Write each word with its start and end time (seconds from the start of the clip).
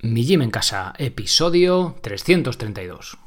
Mi 0.00 0.24
Gym 0.24 0.42
en 0.42 0.52
Casa, 0.52 0.94
episodio 0.96 1.96
332. 2.02 3.18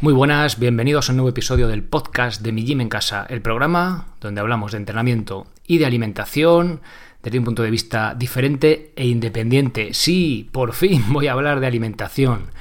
Muy 0.00 0.12
buenas, 0.12 0.60
bienvenidos 0.60 1.08
a 1.08 1.12
un 1.12 1.16
nuevo 1.16 1.30
episodio 1.30 1.66
del 1.66 1.82
podcast 1.82 2.42
de 2.42 2.52
Mi 2.52 2.64
Gym 2.64 2.82
en 2.82 2.88
Casa, 2.88 3.26
el 3.28 3.42
programa 3.42 4.14
donde 4.20 4.40
hablamos 4.40 4.70
de 4.70 4.78
entrenamiento 4.78 5.48
y 5.66 5.78
de 5.78 5.86
alimentación 5.86 6.80
desde 7.24 7.40
un 7.40 7.44
punto 7.44 7.64
de 7.64 7.72
vista 7.72 8.14
diferente 8.14 8.92
e 8.94 9.04
independiente. 9.04 9.94
Sí, 9.94 10.48
por 10.52 10.74
fin 10.74 11.02
voy 11.08 11.26
a 11.26 11.32
hablar 11.32 11.58
de 11.58 11.66
alimentación. 11.66 12.52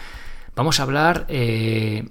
Vamos 0.55 0.79
a 0.79 0.83
hablar 0.83 1.27
eh, 1.29 2.09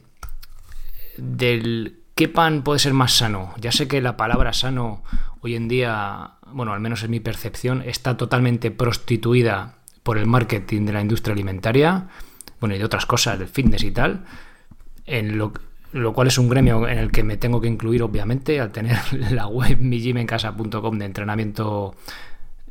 del 1.16 1.99
¿Qué 2.20 2.28
pan 2.28 2.60
puede 2.60 2.78
ser 2.78 2.92
más 2.92 3.14
sano? 3.14 3.54
Ya 3.58 3.72
sé 3.72 3.88
que 3.88 4.02
la 4.02 4.18
palabra 4.18 4.52
sano 4.52 5.02
hoy 5.40 5.54
en 5.54 5.68
día, 5.68 6.32
bueno, 6.52 6.74
al 6.74 6.80
menos 6.80 7.02
en 7.02 7.10
mi 7.10 7.18
percepción, 7.18 7.80
está 7.80 8.18
totalmente 8.18 8.70
prostituida 8.70 9.76
por 10.02 10.18
el 10.18 10.26
marketing 10.26 10.84
de 10.84 10.92
la 10.92 11.00
industria 11.00 11.32
alimentaria, 11.32 12.08
bueno, 12.60 12.74
y 12.74 12.78
de 12.78 12.84
otras 12.84 13.06
cosas, 13.06 13.38
del 13.38 13.48
fitness 13.48 13.84
y 13.84 13.90
tal, 13.92 14.26
en 15.06 15.38
lo, 15.38 15.54
cual 16.12 16.28
es 16.28 16.36
un 16.36 16.50
gremio 16.50 16.86
en 16.86 16.98
el 16.98 17.10
que 17.10 17.24
me 17.24 17.38
tengo 17.38 17.58
que 17.58 17.68
incluir, 17.68 18.02
obviamente, 18.02 18.60
al 18.60 18.70
tener 18.70 18.98
la 19.30 19.46
web 19.46 19.78
mijimencasa.com 19.80 20.98
de 20.98 21.04
entrenamiento 21.06 21.94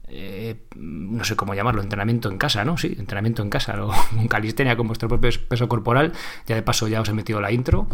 eh, 0.09 0.55
no 0.75 1.23
sé 1.23 1.35
cómo 1.35 1.53
llamarlo, 1.53 1.81
entrenamiento 1.81 2.29
en 2.29 2.37
casa, 2.37 2.65
¿no? 2.65 2.77
Sí, 2.77 2.95
entrenamiento 2.97 3.41
en 3.41 3.49
casa, 3.49 3.83
o 3.83 3.93
un 4.17 4.27
calistenia 4.27 4.75
con 4.75 4.87
vuestro 4.87 5.07
propio 5.07 5.29
peso 5.47 5.67
corporal. 5.67 6.13
Ya 6.47 6.55
de 6.55 6.61
paso 6.61 6.87
ya 6.87 7.01
os 7.01 7.09
he 7.09 7.13
metido 7.13 7.41
la 7.41 7.51
intro, 7.51 7.87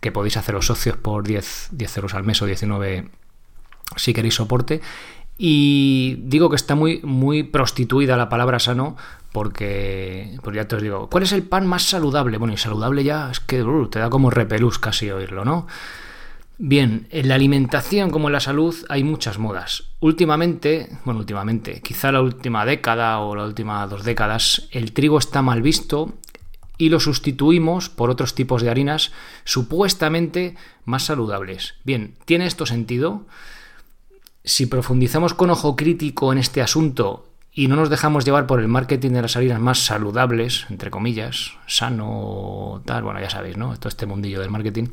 que 0.00 0.12
podéis 0.12 0.36
hacer 0.36 0.54
los 0.54 0.66
socios 0.66 0.96
por 0.96 1.26
10, 1.26 1.68
10 1.72 1.96
euros 1.96 2.14
al 2.14 2.24
mes 2.24 2.42
o 2.42 2.46
19 2.46 3.08
si 3.96 4.12
queréis 4.12 4.34
soporte. 4.34 4.80
Y 5.42 6.16
digo 6.24 6.50
que 6.50 6.56
está 6.56 6.74
muy, 6.74 7.00
muy 7.02 7.44
prostituida 7.44 8.16
la 8.18 8.28
palabra 8.28 8.58
sano 8.58 8.96
porque, 9.32 10.36
pues 10.42 10.54
ya 10.54 10.66
te 10.66 10.76
os 10.76 10.82
digo, 10.82 11.08
¿cuál 11.08 11.22
es 11.22 11.32
el 11.32 11.44
pan 11.44 11.66
más 11.66 11.84
saludable? 11.84 12.36
Bueno, 12.36 12.52
y 12.52 12.56
saludable 12.56 13.04
ya 13.04 13.30
es 13.30 13.40
que 13.40 13.62
uh, 13.62 13.88
te 13.88 14.00
da 14.00 14.10
como 14.10 14.30
repelús 14.30 14.78
casi 14.78 15.10
oírlo, 15.10 15.44
¿no? 15.44 15.66
Bien, 16.62 17.06
en 17.10 17.28
la 17.28 17.36
alimentación 17.36 18.10
como 18.10 18.28
en 18.28 18.34
la 18.34 18.40
salud 18.40 18.76
hay 18.90 19.02
muchas 19.02 19.38
modas. 19.38 19.84
Últimamente, 19.98 20.90
bueno, 21.06 21.20
últimamente, 21.20 21.80
quizá 21.80 22.12
la 22.12 22.20
última 22.20 22.66
década 22.66 23.18
o 23.20 23.34
la 23.34 23.46
última 23.46 23.86
dos 23.86 24.04
décadas, 24.04 24.68
el 24.70 24.92
trigo 24.92 25.16
está 25.16 25.40
mal 25.40 25.62
visto 25.62 26.12
y 26.76 26.90
lo 26.90 27.00
sustituimos 27.00 27.88
por 27.88 28.10
otros 28.10 28.34
tipos 28.34 28.60
de 28.60 28.68
harinas 28.68 29.10
supuestamente 29.44 30.54
más 30.84 31.04
saludables. 31.04 31.76
Bien, 31.82 32.14
¿tiene 32.26 32.44
esto 32.44 32.66
sentido? 32.66 33.24
Si 34.44 34.66
profundizamos 34.66 35.32
con 35.32 35.48
ojo 35.48 35.76
crítico 35.76 36.30
en 36.30 36.36
este 36.36 36.60
asunto 36.60 37.26
y 37.54 37.68
no 37.68 37.76
nos 37.76 37.88
dejamos 37.88 38.26
llevar 38.26 38.46
por 38.46 38.60
el 38.60 38.68
marketing 38.68 39.12
de 39.12 39.22
las 39.22 39.34
harinas 39.34 39.60
más 39.60 39.78
saludables, 39.78 40.66
entre 40.68 40.90
comillas, 40.90 41.52
sano, 41.66 42.82
tal, 42.84 43.02
bueno, 43.02 43.18
ya 43.18 43.30
sabéis, 43.30 43.56
¿no? 43.56 43.74
Todo 43.78 43.88
este 43.88 44.04
mundillo 44.04 44.40
del 44.40 44.50
marketing 44.50 44.88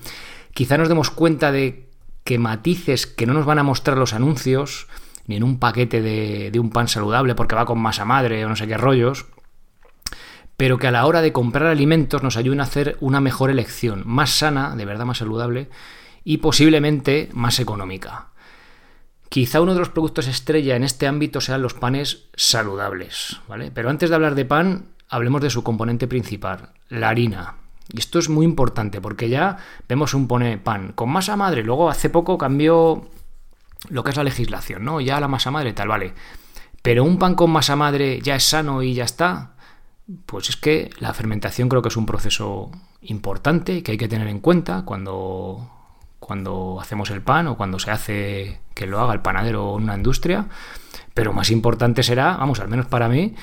quizá 0.58 0.75
nos 0.75 0.89
demos 0.89 1.11
cuenta 1.11 1.52
de 1.52 1.88
que 2.23 2.39
matices 2.39 3.05
que 3.05 3.27
no 3.27 3.33
nos 3.36 3.45
van 3.45 3.59
a 3.59 3.63
mostrar 3.63 3.95
los 3.95 4.16
anuncios, 4.16 4.88
ni 5.27 5.36
en 5.36 5.44
un 5.44 5.59
paquete 5.59 6.02
de, 6.02 6.59
un 6.59 6.72
pan 6.72 6.88
saludable 6.88 7.36
porque 7.36 7.53
va 7.53 7.67
con 7.67 7.77
masa 7.77 8.05
madre 8.05 8.44
o 8.44 8.49
no 8.49 8.55
sé 8.55 8.66
qué 8.66 8.75
rollos, 8.75 9.27
pero 10.58 10.80
que 10.80 10.88
a 10.88 10.91
la 10.91 11.05
hora 11.05 11.22
de 11.22 11.31
comprar 11.31 11.67
alimentos 11.67 12.23
nos 12.23 12.38
ayuden 12.38 12.59
a 12.59 12.64
hacer 12.64 12.97
una 13.02 13.22
mejor 13.22 13.52
elección, 13.52 14.02
más 14.08 14.31
sana, 14.31 14.75
de 14.75 14.83
verdad 14.86 15.05
más 15.05 15.19
saludable 15.19 15.69
y 16.23 16.38
posiblemente 16.38 17.30
más 17.33 17.59
económica. 17.59 18.30
Quizá 19.30 19.61
uno 19.61 19.75
de 19.75 19.80
los 19.80 19.89
productos 19.89 20.25
estrella 20.25 20.75
en 20.75 20.83
este 20.83 21.05
ámbito 21.05 21.39
sean 21.39 21.61
los 21.61 21.75
panes 21.75 22.30
saludables, 22.36 23.42
¿vale? 23.47 23.69
Pero 23.69 23.92
antes 23.92 24.09
de 24.09 24.16
hablar 24.16 24.33
de 24.33 24.45
pan, 24.45 24.88
hablemos 25.08 25.39
de 25.42 25.52
su 25.52 25.61
componente 25.61 26.08
principal, 26.08 26.71
la 26.89 27.10
harina. 27.10 27.67
Y 27.93 27.99
esto 27.99 28.20
es 28.20 28.30
muy 28.30 28.45
importante 28.45 28.99
porque 29.02 29.30
ya 29.30 29.58
vemos 29.87 30.14
un 30.14 30.27
pone 30.27 30.58
pan 30.58 30.92
con 30.93 31.09
masa 31.09 31.36
madre. 31.36 31.64
Luego 31.64 31.89
hace 31.89 32.09
poco 32.09 32.37
cambió 32.37 33.08
lo 33.89 34.03
que 34.03 34.11
es 34.11 34.17
la 34.17 34.23
legislación, 34.23 34.83
¿no? 34.83 34.99
Ya 35.02 35.20
la 35.20 35.27
masa 35.27 35.52
madre 35.52 35.73
tal, 35.73 35.87
vale. 35.87 36.14
Pero 36.81 37.03
un 37.03 37.17
pan 37.17 37.36
con 37.36 37.52
masa 37.52 37.75
madre 37.75 38.20
ya 38.21 38.36
es 38.36 38.43
sano 38.43 38.81
y 38.83 38.93
ya 38.93 39.05
está. 39.05 39.53
Pues 40.25 40.49
es 40.49 40.55
que 40.58 40.89
la 40.99 41.14
fermentación 41.14 41.70
creo 41.70 41.81
que 41.81 41.89
es 41.89 41.98
un 41.98 42.05
proceso 42.05 42.71
importante 43.02 43.83
que 43.83 43.92
hay 43.93 43.98
que 43.98 44.08
tener 44.08 44.27
en 44.27 44.39
cuenta 44.39 44.83
cuando, 44.83 45.69
cuando 46.19 46.80
hacemos 46.81 47.09
el 47.09 47.21
pan 47.21 47.48
o 47.48 47.58
cuando 47.58 47.80
se 47.80 47.92
hace 47.92 48.61
que 48.73 48.87
lo 48.87 48.99
haga 48.99 49.14
el 49.14 49.21
panadero 49.21 49.69
o 49.69 49.75
una 49.75 49.95
industria. 49.95 50.48
Pero 51.14 51.33
más 51.33 51.49
importante 51.52 52.04
será, 52.04 52.37
vamos, 52.37 52.59
al 52.59 52.67
menos 52.67 52.86
para 52.86 53.09
mí, 53.09 53.36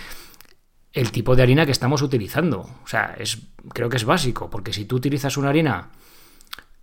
el 0.95 1.11
tipo 1.11 1.35
de 1.35 1.43
harina 1.43 1.67
que 1.67 1.73
estamos 1.73 2.01
utilizando. 2.03 2.61
O 2.61 2.87
sea, 2.87 3.15
es, 3.19 3.39
creo 3.73 3.89
que 3.89 3.97
es 3.97 4.05
básico, 4.05 4.49
porque 4.49 4.73
si 4.73 4.85
tú 4.85 4.97
utilizas 4.97 5.37
una 5.37 5.51
harina 5.51 5.91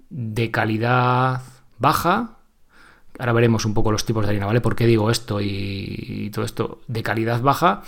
de 0.10 0.52
calidad 0.52 1.42
baja, 1.80 2.38
ahora 3.18 3.32
veremos 3.32 3.64
un 3.66 3.74
poco 3.74 3.92
los 3.92 4.06
tipos 4.06 4.26
de 4.26 4.32
harina, 4.32 4.46
¿vale? 4.46 4.60
¿Por 4.60 4.76
qué 4.76 4.86
digo 4.86 5.10
esto 5.10 5.40
y, 5.42 6.30
todo 6.34 6.44
esto? 6.44 6.82
De 6.88 7.02
calidad 7.02 7.42
baja, 7.42 7.84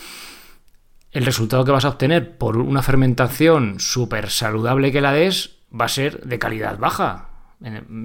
el 1.12 1.26
resultado 1.26 1.66
que 1.66 1.72
vas 1.72 1.86
a 1.86 1.90
obtener 1.90 2.38
por 2.38 2.58
una 2.58 2.82
fermentación 2.82 3.80
súper 3.80 4.30
saludable 4.30 4.94
que 4.94 5.02
la 5.02 5.12
des 5.12 5.58
va 5.78 5.86
a 5.86 5.90
ser 5.90 6.22
de 6.22 6.40
calidad 6.40 6.80
baja. 6.80 7.30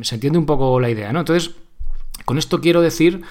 Se 0.02 0.16
entiende 0.16 0.38
un 0.38 0.46
poco 0.46 0.80
la 0.80 0.90
idea, 0.90 1.12
¿no? 1.12 1.20
Entonces, 1.20 1.54
con 2.24 2.36
esto 2.36 2.60
quiero 2.60 2.82
decir 2.82 3.22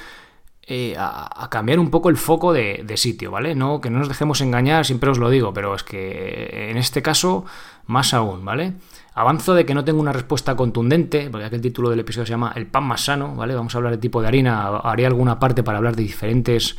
eh, 0.70 0.96
a, 1.00 1.48
cambiar 1.50 1.80
un 1.80 1.90
poco 1.90 2.10
el 2.10 2.18
foco 2.18 2.52
de, 2.52 2.98
sitio, 2.98 3.32
¿vale? 3.32 3.56
No, 3.56 3.80
que 3.80 3.90
no 3.90 4.00
nos 4.00 4.10
dejemos 4.10 4.42
engañar, 4.42 4.86
siempre 4.86 5.10
os 5.10 5.18
lo 5.18 5.30
digo, 5.30 5.54
pero 5.54 5.74
es 5.74 5.84
que 5.84 6.70
en 6.70 6.76
este 6.76 7.02
caso, 7.02 7.46
más 7.86 8.14
aún, 8.14 8.44
¿vale? 8.44 8.74
Avanzo 9.14 9.54
de 9.54 9.66
que 9.66 9.74
no 9.74 9.86
tengo 9.86 10.02
una 10.02 10.12
respuesta 10.12 10.58
contundente, 10.58 11.30
porque 11.30 11.46
aquí 11.46 11.56
el 11.56 11.62
título 11.62 11.90
del 11.90 12.02
episodio 12.02 12.26
se 12.26 12.32
llama 12.32 12.52
El 12.54 12.68
pan 12.68 12.84
más 12.84 13.06
sano, 13.06 13.34
¿vale? 13.34 13.56
Vamos 13.56 13.74
a 13.74 13.78
hablar 13.78 13.94
de 13.94 13.98
tipo 13.98 14.22
de 14.22 14.28
harina, 14.28 14.68
haré 14.80 15.06
alguna 15.06 15.40
parte 15.40 15.64
para 15.64 15.78
hablar 15.78 15.96
de 15.96 16.04
diferentes 16.04 16.76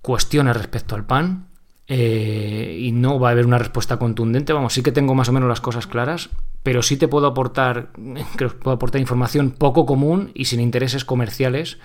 cuestiones 0.00 0.56
respecto 0.56 0.94
al 0.94 1.04
pan. 1.04 1.48
Eh, 1.92 2.78
y 2.82 2.92
no 2.92 3.18
va 3.18 3.30
a 3.30 3.32
haber 3.32 3.46
una 3.46 3.58
respuesta 3.58 3.98
contundente. 3.98 4.52
Vamos, 4.52 4.74
sí 4.74 4.82
que 4.84 4.92
tengo 4.92 5.16
más 5.16 5.28
o 5.28 5.32
menos 5.32 5.48
las 5.48 5.60
cosas 5.60 5.88
claras, 5.88 6.30
pero 6.62 6.84
sí 6.84 6.96
te 6.96 7.08
puedo 7.08 7.26
aportar, 7.26 7.90
creo 8.36 8.50
que 8.50 8.56
puedo 8.56 8.76
aportar 8.76 9.00
información 9.00 9.50
poco 9.50 9.86
común 9.86 10.30
y 10.34 10.44
sin 10.44 10.60
intereses 10.60 11.04
comerciales 11.04 11.78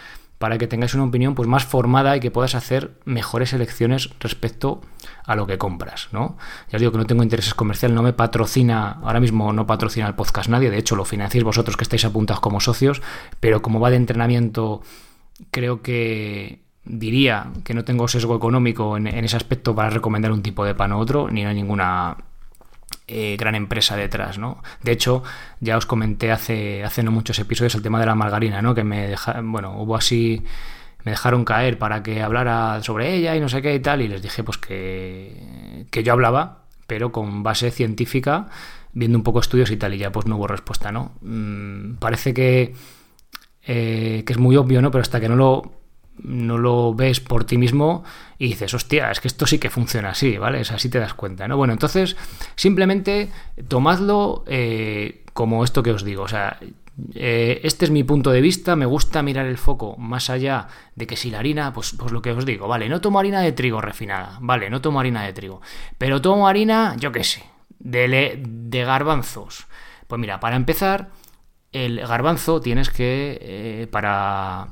para 0.45 0.59
que 0.59 0.67
tengáis 0.67 0.94
una 0.94 1.06
opinión 1.06 1.33
pues, 1.33 1.50
más 1.50 1.66
formada 1.66 2.16
y 2.16 2.19
que 2.19 2.29
puedas 2.29 2.53
hacer 2.53 2.91
mejores 3.03 3.51
elecciones 3.51 4.11
respecto 4.19 4.79
a 5.23 5.35
lo 5.35 5.47
que 5.47 5.57
compras. 5.57 6.07
¿no? 6.11 6.38
Ya 6.69 6.75
os 6.75 6.81
digo 6.81 6.91
que 6.91 7.00
no 7.00 7.07
tengo 7.07 7.23
intereses 7.23 7.56
comerciales, 7.56 7.95
no 7.95 8.03
me 8.03 8.13
patrocina, 8.13 9.00
ahora 9.01 9.19
mismo 9.19 9.51
no 9.53 9.66
patrocina 9.66 10.05
el 10.05 10.13
podcast 10.13 10.47
nadie, 10.47 10.69
de 10.69 10.78
hecho 10.78 10.95
lo 10.95 11.03
financiáis 11.03 11.44
vosotros 11.44 11.78
que 11.78 11.84
estáis 11.84 12.05
apuntados 12.05 12.41
como 12.41 12.59
socios, 12.59 13.01
pero 13.39 13.63
como 13.63 13.79
va 13.79 13.89
de 13.89 13.95
entrenamiento, 13.95 14.84
creo 15.50 15.81
que 15.81 16.61
diría 16.84 17.47
que 17.63 17.73
no 17.73 17.84
tengo 17.84 18.07
sesgo 18.07 18.35
económico 18.35 18.97
en, 18.97 19.07
ese 19.07 19.38
aspecto 19.38 19.73
para 19.73 19.89
recomendar 19.89 20.31
un 20.31 20.44
tipo 20.44 20.63
de 20.63 20.75
pan 20.75 20.94
u 20.94 21.00
otro, 21.00 21.28
ni 21.31 21.44
hay 21.44 21.55
ninguna 21.55 22.17
eh, 23.07 23.35
gran 23.38 23.55
empresa 23.55 23.95
detrás, 23.95 24.38
¿no? 24.38 24.63
De 24.81 24.91
hecho, 24.91 25.23
ya 25.59 25.77
os 25.77 25.85
comenté 25.85 26.31
hace, 26.31 26.83
hace 26.83 27.03
no 27.03 27.11
muchos 27.11 27.38
episodios 27.39 27.75
el 27.75 27.81
tema 27.81 27.99
de 27.99 28.07
la 28.07 28.16
margarina, 28.16 28.61
¿no? 28.61 28.73
Que 28.73 28.83
me 28.83 29.07
dejaron, 29.07 29.51
bueno, 29.51 29.79
hubo 29.79 29.95
así, 29.95 30.43
me 31.03 31.11
dejaron 31.11 31.45
caer 31.45 31.77
para 31.77 32.01
que 32.01 32.21
hablara 32.23 32.81
sobre 32.81 33.13
ella 33.13 33.35
y 33.35 33.39
no 33.39 33.47
sé 33.47 33.61
qué 33.61 33.75
y 33.75 33.79
tal, 33.79 34.01
y 34.01 34.07
les 34.07 34.21
dije 34.21 34.43
pues 34.43 34.57
que, 34.57 35.85
que 35.91 36.03
yo 36.03 36.13
hablaba, 36.13 36.66
pero 36.88 37.11
con 37.11 37.43
base 37.43 37.69
científica, 37.69 38.47
viendo 38.93 39.17
un 39.17 39.23
poco 39.23 39.39
estudios 39.39 39.69
y 39.69 39.77
tal, 39.77 39.93
y 39.93 39.99
ya 39.99 40.11
pues 40.11 40.25
no 40.25 40.37
hubo 40.37 40.47
respuesta, 40.47 40.91
¿no? 40.91 41.11
Mm, 41.22 41.95
parece 41.95 42.33
que, 42.33 42.73
eh, 43.67 44.23
que 44.25 44.34
es 44.34 44.40
muy 44.40 44.55
obvio, 44.57 44.81
¿no? 44.81 44.90
Pero 44.90 45.03
hasta 45.03 45.19
que 45.19 45.29
no 45.29 45.35
lo 45.35 45.84
no 46.17 46.58
lo 46.58 46.94
ves 46.94 47.20
por 47.20 47.44
ti 47.44 47.58
mismo 47.58 48.03
y 48.38 48.47
dices, 48.47 48.73
hostia, 48.73 49.12
es 49.12 49.20
que 49.20 49.28
esto 49.28 49.46
sí 49.46 49.59
que 49.59 49.70
funciona 49.70 50.09
así, 50.09 50.38
¿vale? 50.38 50.62
Es 50.62 50.72
así 50.72 50.90
te 50.90 51.00
das 51.00 51.14
cuenta, 51.14 51.47
¿no? 51.47 51.58
Bueno, 51.58 51.73
entonces 51.73 52.16
simplemente 52.56 53.29
tomadlo 53.67 54.44
eh, 54.47 55.23
como 55.34 55.64
esto 55.64 55.84
que 55.84 55.91
os 55.91 56.03
digo, 56.03 56.23
o 56.23 56.28
sea, 56.28 56.58
eh, 57.14 57.59
este 57.64 57.85
es 57.85 57.91
mi 57.91 58.03
punto 58.03 58.32
de 58.32 58.41
vista, 58.41 58.76
me 58.76 58.85
gusta 58.85 59.22
mirar 59.22 59.46
el 59.46 59.58
foco 59.58 59.97
más 59.97 60.29
allá 60.29 60.67
de 60.96 61.08
que 61.08 61.17
si 61.17 61.29
la 61.29 61.40
harina, 61.40 61.73
pues, 61.73 61.96
pues 61.97 62.12
lo 62.12 62.22
que 62.22 62.32
os 62.32 62.46
digo, 62.46 62.67
vale, 62.67 62.88
no 62.88 63.02
tomo 63.02 63.20
harina 63.20 63.41
de 63.41 63.52
trigo 63.52 63.82
refinada, 63.82 64.38
vale, 64.41 64.70
no 64.70 64.82
tomo 64.82 65.00
harina 65.00 65.23
de 65.23 65.34
trigo, 65.34 65.62
pero 65.97 66.22
tomo 66.22 66.47
harina, 66.47 66.96
yo 66.97 67.12
qué 67.12 67.23
sé, 67.23 67.44
de, 67.79 68.41
de 68.41 68.85
garbanzos. 68.85 69.67
Pues 70.08 70.20
mira, 70.20 70.40
para 70.40 70.56
empezar, 70.56 71.09
el 71.72 72.00
garbanzo 72.00 72.62
tienes 72.62 72.90
que, 72.90 73.38
eh, 73.41 73.88
para 73.91 74.67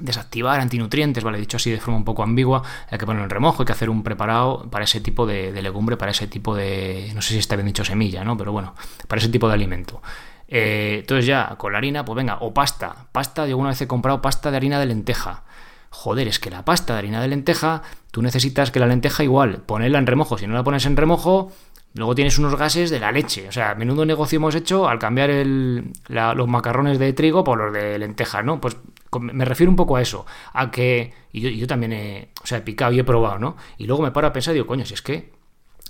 desactivar 0.00 0.60
antinutrientes, 0.60 1.22
¿vale? 1.22 1.38
Dicho 1.38 1.56
así 1.56 1.70
de 1.70 1.80
forma 1.80 1.98
un 1.98 2.04
poco 2.04 2.22
ambigua, 2.22 2.62
hay 2.90 2.98
que 2.98 3.06
poner 3.06 3.22
en 3.22 3.30
remojo, 3.30 3.62
hay 3.62 3.66
que 3.66 3.72
hacer 3.72 3.90
un 3.90 4.02
preparado 4.02 4.68
para 4.70 4.84
ese 4.84 5.00
tipo 5.00 5.26
de, 5.26 5.52
legumbre, 5.62 5.96
para 5.96 6.10
ese 6.10 6.26
tipo 6.26 6.54
de, 6.54 7.12
no 7.14 7.22
sé 7.22 7.34
si 7.34 7.38
está 7.38 7.56
bien 7.56 7.66
dicho 7.66 7.84
semilla, 7.84 8.24
¿no? 8.24 8.36
Pero 8.36 8.52
bueno, 8.52 8.74
para 9.08 9.20
ese 9.20 9.28
tipo 9.28 9.48
de 9.48 9.54
alimento. 9.54 10.02
Eh, 10.48 10.98
entonces 11.00 11.26
ya, 11.26 11.54
con 11.56 11.72
la 11.72 11.78
harina, 11.78 12.04
pues 12.04 12.16
venga, 12.16 12.38
o 12.40 12.52
pasta. 12.52 13.06
Pasta, 13.12 13.46
yo 13.46 13.50
alguna 13.50 13.70
vez 13.70 13.80
he 13.80 13.86
comprado 13.86 14.20
pasta 14.20 14.50
de 14.50 14.56
harina 14.56 14.80
de 14.80 14.86
lenteja. 14.86 15.44
Joder, 15.90 16.28
es 16.28 16.38
que 16.38 16.50
la 16.50 16.64
pasta 16.64 16.92
de 16.94 17.00
harina 17.00 17.20
de 17.20 17.28
lenteja, 17.28 17.82
tú 18.10 18.22
necesitas 18.22 18.70
que 18.70 18.80
la 18.80 18.86
lenteja 18.86 19.24
igual, 19.24 19.62
ponerla 19.62 19.98
en 19.98 20.06
remojo. 20.06 20.38
Si 20.38 20.46
no 20.46 20.54
la 20.54 20.62
pones 20.62 20.86
en 20.86 20.96
remojo, 20.96 21.52
luego 21.94 22.14
tienes 22.14 22.38
unos 22.38 22.56
gases 22.56 22.90
de 22.90 23.00
la 23.00 23.12
leche. 23.12 23.48
O 23.48 23.52
sea, 23.52 23.74
menudo 23.74 24.04
negocio 24.04 24.36
hemos 24.36 24.54
hecho 24.54 24.88
al 24.88 24.98
cambiar 24.98 25.30
los 25.30 26.48
macarrones 26.48 26.98
de 26.98 27.12
trigo 27.12 27.44
por 27.44 27.58
los 27.58 27.72
de 27.72 27.98
lenteja, 27.98 28.42
¿no? 28.42 28.60
Pues 28.60 28.76
me 29.20 29.44
refiero 29.44 29.70
un 29.70 29.76
poco 29.76 29.96
a 29.96 30.02
eso, 30.02 30.26
a 30.52 30.70
que, 30.70 31.12
y 31.32 31.56
yo, 31.56 31.66
también 31.66 31.92
he, 31.92 32.28
o 32.42 32.46
sea, 32.46 32.58
he 32.58 32.62
picado 32.62 32.92
y 32.92 33.00
he 33.00 33.04
probado, 33.04 33.38
¿no? 33.38 33.56
Y 33.78 33.86
luego 33.86 34.02
me 34.02 34.12
paro 34.12 34.28
a 34.28 34.32
pensar 34.32 34.52
y 34.52 34.56
digo, 34.56 34.66
coño, 34.66 34.84
si 34.84 34.94
es 34.94 35.02
que 35.02 35.32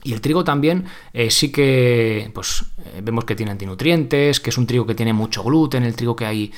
y 0.02 0.12
el 0.12 0.20
trigo 0.20 0.44
también 0.44 0.87
eh, 1.12 1.31
sí 1.31 1.52
que 1.52 2.31
pues 2.32 2.64
eh, 2.79 3.00
vemos 3.03 3.25
que 3.25 3.35
tiene 3.35 3.53
antinutrientes, 3.53 4.41
que 4.41 4.50
es 4.50 4.58
un 4.58 4.67
trigo 4.67 4.87
que 4.87 4.94
tiene 4.94 5.12
mucho 5.12 5.43
gluten, 5.43 5.85
el 5.85 5.94
trigo 5.94 6.17
que 6.17 6.25
hay 6.25 6.53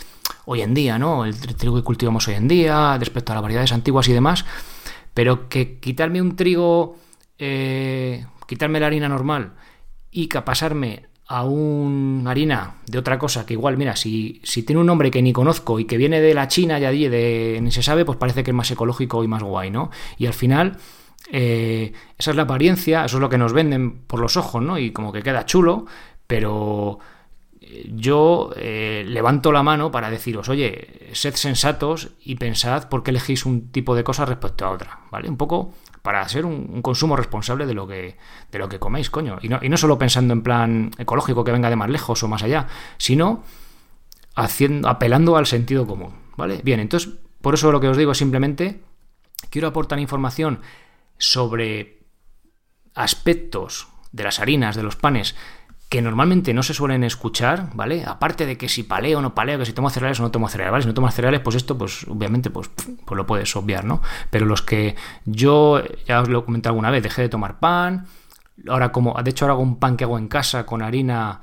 hoy 0.44 0.62
en 0.62 0.74
día, 0.74 0.98
¿no? 0.98 1.24
El 1.24 1.36
trigo 1.36 1.74
que 1.74 1.82
cultivamos 1.82 2.28
hoy 2.28 2.34
en 2.34 2.46
día, 2.46 2.96
respecto 2.98 3.32
a 3.32 3.34
las 3.34 3.42
variedades 3.42 3.72
antiguas 3.72 4.08
y 4.08 4.12
demás. 4.12 4.44
Pero 5.14 5.48
que 5.48 5.78
quitarme 5.78 6.22
un 6.22 6.36
trigo, 6.36 6.96
eh, 7.38 8.26
quitarme 8.46 8.80
la 8.80 8.86
harina 8.86 9.08
normal 9.08 9.54
y 10.10 10.28
pasarme 10.28 11.06
a 11.26 11.44
una 11.44 12.30
harina 12.30 12.74
de 12.86 12.98
otra 12.98 13.18
cosa, 13.18 13.46
que 13.46 13.54
igual, 13.54 13.76
mira, 13.78 13.96
si, 13.96 14.40
si 14.44 14.62
tiene 14.64 14.80
un 14.80 14.86
nombre 14.86 15.10
que 15.10 15.22
ni 15.22 15.32
conozco 15.32 15.78
y 15.80 15.86
que 15.86 15.96
viene 15.96 16.20
de 16.20 16.34
la 16.34 16.48
China 16.48 16.78
y 16.78 16.84
allí 16.84 17.08
ni 17.60 17.70
se 17.70 17.82
sabe, 17.82 18.04
pues 18.04 18.18
parece 18.18 18.42
que 18.42 18.50
es 18.50 18.54
más 18.54 18.70
ecológico 18.70 19.24
y 19.24 19.28
más 19.28 19.42
guay, 19.42 19.70
¿no? 19.70 19.90
Y 20.18 20.26
al 20.26 20.34
final 20.34 20.76
eh, 21.30 21.92
esa 22.18 22.30
es 22.30 22.36
la 22.36 22.42
apariencia, 22.42 23.04
eso 23.04 23.16
es 23.16 23.20
lo 23.20 23.30
que 23.30 23.38
nos 23.38 23.52
venden 23.52 24.02
por 24.02 24.20
los 24.20 24.36
ojos, 24.36 24.62
¿no? 24.62 24.78
Y 24.78 24.92
como 24.92 25.12
que 25.12 25.22
queda 25.22 25.46
chulo, 25.46 25.86
pero 26.26 26.98
eh, 27.60 27.90
yo 27.94 28.50
eh, 28.56 29.04
levanto 29.06 29.52
la 29.52 29.62
mano 29.62 29.90
para 29.90 30.10
deciros, 30.10 30.50
oye, 30.50 31.08
sed 31.12 31.34
sensatos 31.34 32.10
y 32.22 32.34
pensad 32.34 32.88
por 32.88 33.02
qué 33.02 33.10
elegís 33.10 33.46
un 33.46 33.70
tipo 33.70 33.94
de 33.94 34.04
cosa 34.04 34.26
respecto 34.26 34.66
a 34.66 34.70
otra, 34.70 35.00
¿vale? 35.10 35.30
Un 35.30 35.38
poco 35.38 35.72
para 36.02 36.20
hacer 36.20 36.44
un, 36.44 36.82
consumo 36.82 37.16
responsable 37.16 37.64
de 37.66 37.74
lo 37.74 37.86
que 37.86 38.16
de 38.50 38.58
lo 38.58 38.68
que 38.68 38.78
coméis, 38.78 39.08
coño. 39.08 39.38
Y 39.40 39.48
no, 39.48 39.60
y 39.62 39.68
no 39.68 39.76
solo 39.76 39.98
pensando 39.98 40.34
en 40.34 40.42
plan 40.42 40.90
ecológico 40.98 41.44
que 41.44 41.52
venga 41.52 41.70
de 41.70 41.76
más 41.76 41.88
lejos 41.88 42.22
o 42.22 42.28
más 42.28 42.42
allá, 42.42 42.66
sino 42.98 43.44
haciendo, 44.34 44.88
apelando 44.88 45.36
al 45.36 45.46
sentido 45.46 45.86
común, 45.86 46.14
¿vale? 46.36 46.60
Bien, 46.64 46.80
entonces, 46.80 47.12
por 47.40 47.54
eso 47.54 47.70
lo 47.72 47.80
que 47.80 47.88
os 47.88 47.96
digo 47.96 48.12
es 48.12 48.18
simplemente 48.18 48.82
quiero 49.50 49.68
aportar 49.68 49.98
información 49.98 50.60
sobre 51.18 52.00
aspectos 52.94 53.88
de 54.10 54.24
las 54.24 54.40
harinas, 54.40 54.76
de 54.76 54.82
los 54.82 54.96
panes, 54.96 55.36
que 55.92 56.00
normalmente 56.00 56.54
no 56.54 56.62
se 56.62 56.72
suelen 56.72 57.04
escuchar, 57.04 57.68
¿vale? 57.74 58.02
Aparte 58.06 58.46
de 58.46 58.56
que 58.56 58.66
si 58.70 58.82
paleo 58.82 59.18
o 59.18 59.20
no 59.20 59.34
paleo, 59.34 59.58
que 59.58 59.66
si 59.66 59.74
tomo 59.74 59.90
cereales 59.90 60.18
o 60.20 60.22
no 60.22 60.30
tomo 60.30 60.48
cereales, 60.48 60.72
¿vale? 60.72 60.82
Si 60.84 60.88
no 60.88 60.94
tomo 60.94 61.10
cereales, 61.10 61.40
pues 61.40 61.54
esto, 61.54 61.76
pues 61.76 62.06
obviamente, 62.08 62.48
pues, 62.48 62.70
pues 62.70 63.14
lo 63.14 63.26
puedes 63.26 63.54
obviar, 63.56 63.84
¿no? 63.84 64.00
Pero 64.30 64.46
los 64.46 64.62
que 64.62 64.96
yo, 65.26 65.82
ya 66.08 66.22
os 66.22 66.30
lo 66.30 66.38
he 66.38 66.44
comentado 66.46 66.70
alguna 66.70 66.88
vez, 66.88 67.02
dejé 67.02 67.20
de 67.20 67.28
tomar 67.28 67.60
pan, 67.60 68.06
ahora 68.70 68.90
como, 68.90 69.22
de 69.22 69.30
hecho 69.30 69.44
ahora 69.44 69.52
hago 69.52 69.62
un 69.62 69.78
pan 69.78 69.98
que 69.98 70.04
hago 70.04 70.16
en 70.16 70.28
casa 70.28 70.64
con 70.64 70.80
harina 70.80 71.42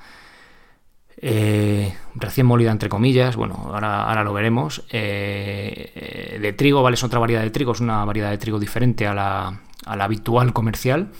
eh, 1.18 1.96
recién 2.16 2.48
molida 2.48 2.72
entre 2.72 2.90
comillas, 2.90 3.36
bueno, 3.36 3.54
ahora, 3.72 4.06
ahora 4.06 4.24
lo 4.24 4.34
veremos, 4.34 4.84
eh, 4.90 5.92
eh, 5.94 6.40
de 6.40 6.54
trigo, 6.54 6.82
¿vale? 6.82 6.96
Es 6.96 7.04
otra 7.04 7.20
variedad 7.20 7.44
de 7.44 7.52
trigo, 7.52 7.74
es 7.74 7.82
una 7.82 8.04
variedad 8.04 8.32
de 8.32 8.40
trigo 8.40 8.58
diferente 8.58 9.06
a 9.06 9.14
la 9.14 9.60
habitual 9.86 10.54
comercial. 10.54 11.12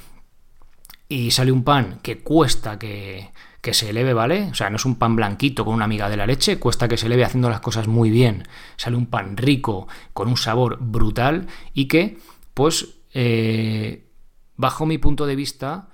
Y 1.12 1.32
sale 1.32 1.52
un 1.52 1.64
pan 1.64 2.00
que 2.04 2.20
cuesta 2.20 2.78
que, 2.78 3.32
se 3.72 3.90
eleve, 3.90 4.14
¿vale? 4.14 4.50
O 4.52 4.54
sea, 4.54 4.70
no 4.70 4.76
es 4.76 4.86
un 4.86 4.96
pan 4.96 5.16
blanquito 5.16 5.66
con 5.66 5.74
una 5.74 5.86
amiga 5.86 6.08
de 6.08 6.18
la 6.18 6.28
leche, 6.28 6.60
cuesta 6.60 6.88
que 6.88 6.98
se 6.98 7.08
eleve 7.08 7.26
haciendo 7.26 7.50
las 7.50 7.62
cosas 7.62 7.88
muy 7.88 8.12
bien. 8.12 8.48
Sale 8.78 8.96
un 8.96 9.08
pan 9.08 9.36
rico, 9.36 9.88
con 10.14 10.28
un 10.28 10.38
sabor 10.38 10.78
brutal 10.80 11.48
y 11.74 11.88
que, 11.88 12.20
pues, 12.54 13.00
eh, 13.14 14.08
bajo 14.56 14.86
mi 14.86 15.00
punto 15.00 15.26
de 15.26 15.36
vista, 15.36 15.90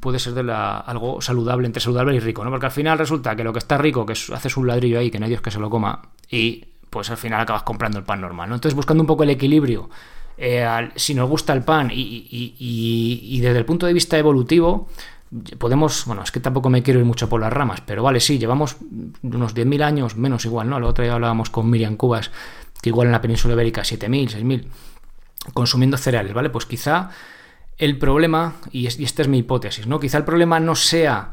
puede 0.00 0.20
ser 0.20 0.34
de 0.34 0.44
la, 0.44 0.78
algo 0.78 1.20
saludable, 1.20 1.66
entre 1.66 1.80
saludable 1.80 2.14
y 2.14 2.20
rico, 2.20 2.44
¿no? 2.44 2.50
Porque 2.50 2.66
al 2.66 2.72
final 2.72 2.98
resulta 2.98 3.34
que 3.34 3.42
lo 3.42 3.52
que 3.52 3.58
está 3.58 3.76
rico, 3.76 4.06
que 4.06 4.12
haces 4.12 4.56
un 4.56 4.68
ladrillo 4.68 5.00
ahí, 5.00 5.10
que 5.10 5.18
nadie 5.18 5.34
es 5.34 5.40
que 5.40 5.50
se 5.50 5.58
lo 5.58 5.68
coma, 5.68 6.00
y 6.30 6.64
pues 6.90 7.10
al 7.10 7.16
final 7.16 7.40
acabas 7.40 7.64
comprando 7.64 7.98
el 7.98 8.04
pan 8.04 8.20
normal, 8.20 8.48
¿no? 8.50 8.54
Entonces, 8.54 8.76
buscando 8.76 9.02
un 9.02 9.06
poco 9.06 9.24
el 9.24 9.30
equilibrio 9.30 9.90
eh, 10.36 10.90
si 10.96 11.14
nos 11.14 11.28
gusta 11.28 11.52
el 11.52 11.62
pan 11.62 11.90
y, 11.92 13.40
desde 13.40 13.58
el 13.58 13.64
punto 13.64 13.86
de 13.86 13.92
vista 13.92 14.18
evolutivo, 14.18 14.88
podemos, 15.58 16.04
bueno, 16.06 16.22
es 16.22 16.30
que 16.30 16.40
tampoco 16.40 16.68
me 16.68 16.82
quiero 16.82 17.00
ir 17.00 17.06
mucho 17.06 17.28
por 17.28 17.40
las 17.40 17.52
ramas, 17.52 17.80
pero 17.86 18.02
vale, 18.02 18.20
sí, 18.20 18.38
llevamos 18.38 18.76
unos 19.22 19.54
10.000 19.54 19.82
años, 19.82 20.16
menos 20.16 20.44
igual, 20.44 20.68
¿no? 20.68 20.78
La 20.78 20.86
otra 20.86 21.04
día 21.04 21.14
hablábamos 21.14 21.50
con 21.50 21.70
Miriam 21.70 21.96
Cubas, 21.96 22.30
que 22.80 22.90
igual 22.90 23.06
en 23.06 23.12
la 23.12 23.20
península 23.20 23.54
ibérica 23.54 23.82
7.000, 23.82 24.42
6.000, 24.42 24.66
consumiendo 25.54 25.96
cereales, 25.96 26.34
¿vale? 26.34 26.50
Pues 26.50 26.66
quizá 26.66 27.10
el 27.78 27.98
problema, 27.98 28.56
y, 28.70 28.86
esta 28.86 29.22
es 29.22 29.28
mi 29.28 29.38
hipótesis, 29.38 29.86
¿no? 29.86 30.00
Quizá 30.00 30.18
el 30.18 30.24
problema 30.24 30.60
no 30.60 30.74
sea 30.74 31.32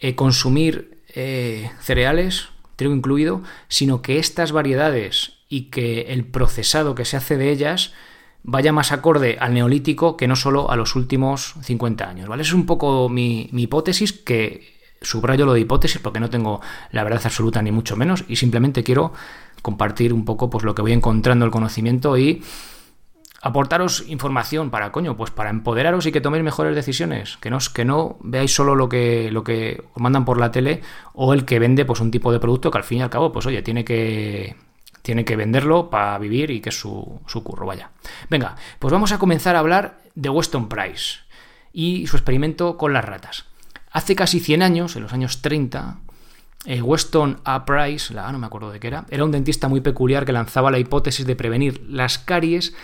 eh, 0.00 0.14
consumir 0.14 1.02
eh, 1.14 1.70
cereales, 1.80 2.48
trigo 2.76 2.94
incluido, 2.94 3.42
sino 3.68 4.02
que 4.02 4.18
estas 4.18 4.52
variedades 4.52 5.38
y 5.48 5.70
que 5.70 6.12
el 6.12 6.24
procesado 6.24 6.94
que 6.94 7.04
se 7.04 7.16
hace 7.16 7.36
de 7.36 7.50
ellas 7.50 7.92
vaya 8.50 8.72
más 8.72 8.92
acorde 8.92 9.36
al 9.38 9.52
neolítico 9.52 10.16
que 10.16 10.26
no 10.26 10.34
solo 10.34 10.70
a 10.70 10.76
los 10.76 10.96
últimos 10.96 11.54
50 11.60 12.08
años. 12.08 12.28
¿vale? 12.28 12.42
Es 12.42 12.54
un 12.54 12.64
poco 12.64 13.10
mi, 13.10 13.50
hipótesis, 13.52 14.12
que 14.12 14.78
subrayo 15.02 15.44
lo 15.44 15.52
de 15.52 15.60
hipótesis 15.60 16.00
porque 16.00 16.18
no 16.18 16.30
tengo 16.30 16.62
la 16.90 17.04
verdad 17.04 17.20
absoluta 17.22 17.60
ni 17.60 17.70
mucho 17.70 17.94
menos 17.94 18.24
y 18.26 18.36
simplemente 18.36 18.82
quiero 18.82 19.12
compartir 19.60 20.14
un 20.14 20.24
poco 20.24 20.48
pues, 20.48 20.64
lo 20.64 20.74
que 20.74 20.80
voy 20.80 20.92
encontrando 20.92 21.44
el 21.44 21.50
conocimiento 21.50 22.16
y 22.16 22.42
aportaros 23.42 24.08
información 24.08 24.70
para 24.70 24.92
coño, 24.92 25.14
pues 25.14 25.30
para 25.30 25.50
empoderaros 25.50 26.06
y 26.06 26.12
que 26.12 26.22
toméis 26.22 26.42
mejores 26.42 26.74
decisiones, 26.74 27.36
que 27.36 27.50
no, 27.50 27.58
que 27.74 27.84
no 27.84 28.16
veáis 28.20 28.54
solo 28.54 28.74
lo 28.74 28.88
que, 28.88 29.30
lo 29.30 29.44
que 29.44 29.84
os 29.92 30.02
mandan 30.02 30.24
por 30.24 30.40
la 30.40 30.50
tele 30.50 30.80
o 31.12 31.34
el 31.34 31.44
que 31.44 31.58
vende 31.58 31.84
pues 31.84 32.00
un 32.00 32.10
tipo 32.10 32.32
de 32.32 32.40
producto 32.40 32.70
que 32.70 32.78
al 32.78 32.84
fin 32.84 32.98
y 32.98 33.02
al 33.02 33.10
cabo, 33.10 33.30
pues 33.30 33.44
oye, 33.44 33.60
tiene 33.60 33.84
que 33.84 34.56
tiene 35.08 35.24
que 35.24 35.36
venderlo 35.36 35.88
para 35.88 36.18
vivir 36.18 36.50
y 36.50 36.60
que 36.60 36.68
es 36.68 36.78
su, 36.78 37.22
curro, 37.42 37.64
vaya. 37.64 37.92
Venga, 38.28 38.56
pues 38.78 38.92
vamos 38.92 39.10
a 39.10 39.18
comenzar 39.18 39.56
a 39.56 39.60
hablar 39.60 40.00
de 40.14 40.28
Weston 40.28 40.68
Price 40.68 41.20
y 41.72 42.06
su 42.06 42.18
experimento 42.18 42.76
con 42.76 42.92
las 42.92 43.06
ratas. 43.06 43.46
Hace 43.90 44.14
casi 44.14 44.38
100 44.38 44.62
años, 44.62 44.96
en 44.96 45.04
los 45.04 45.14
años 45.14 45.40
30, 45.40 46.00
eh, 46.66 46.82
Weston 46.82 47.40
A. 47.46 47.64
Price, 47.64 48.12
la, 48.12 48.30
no 48.30 48.38
me 48.38 48.48
acuerdo 48.48 48.70
de 48.70 48.80
qué 48.80 48.88
era, 48.88 49.06
era 49.08 49.24
un 49.24 49.32
dentista 49.32 49.66
muy 49.66 49.80
peculiar 49.80 50.26
que 50.26 50.32
lanzaba 50.34 50.70
la 50.70 50.78
hipótesis 50.78 51.24
de 51.24 51.36
prevenir 51.36 51.82
las 51.88 52.18
caries 52.18 52.74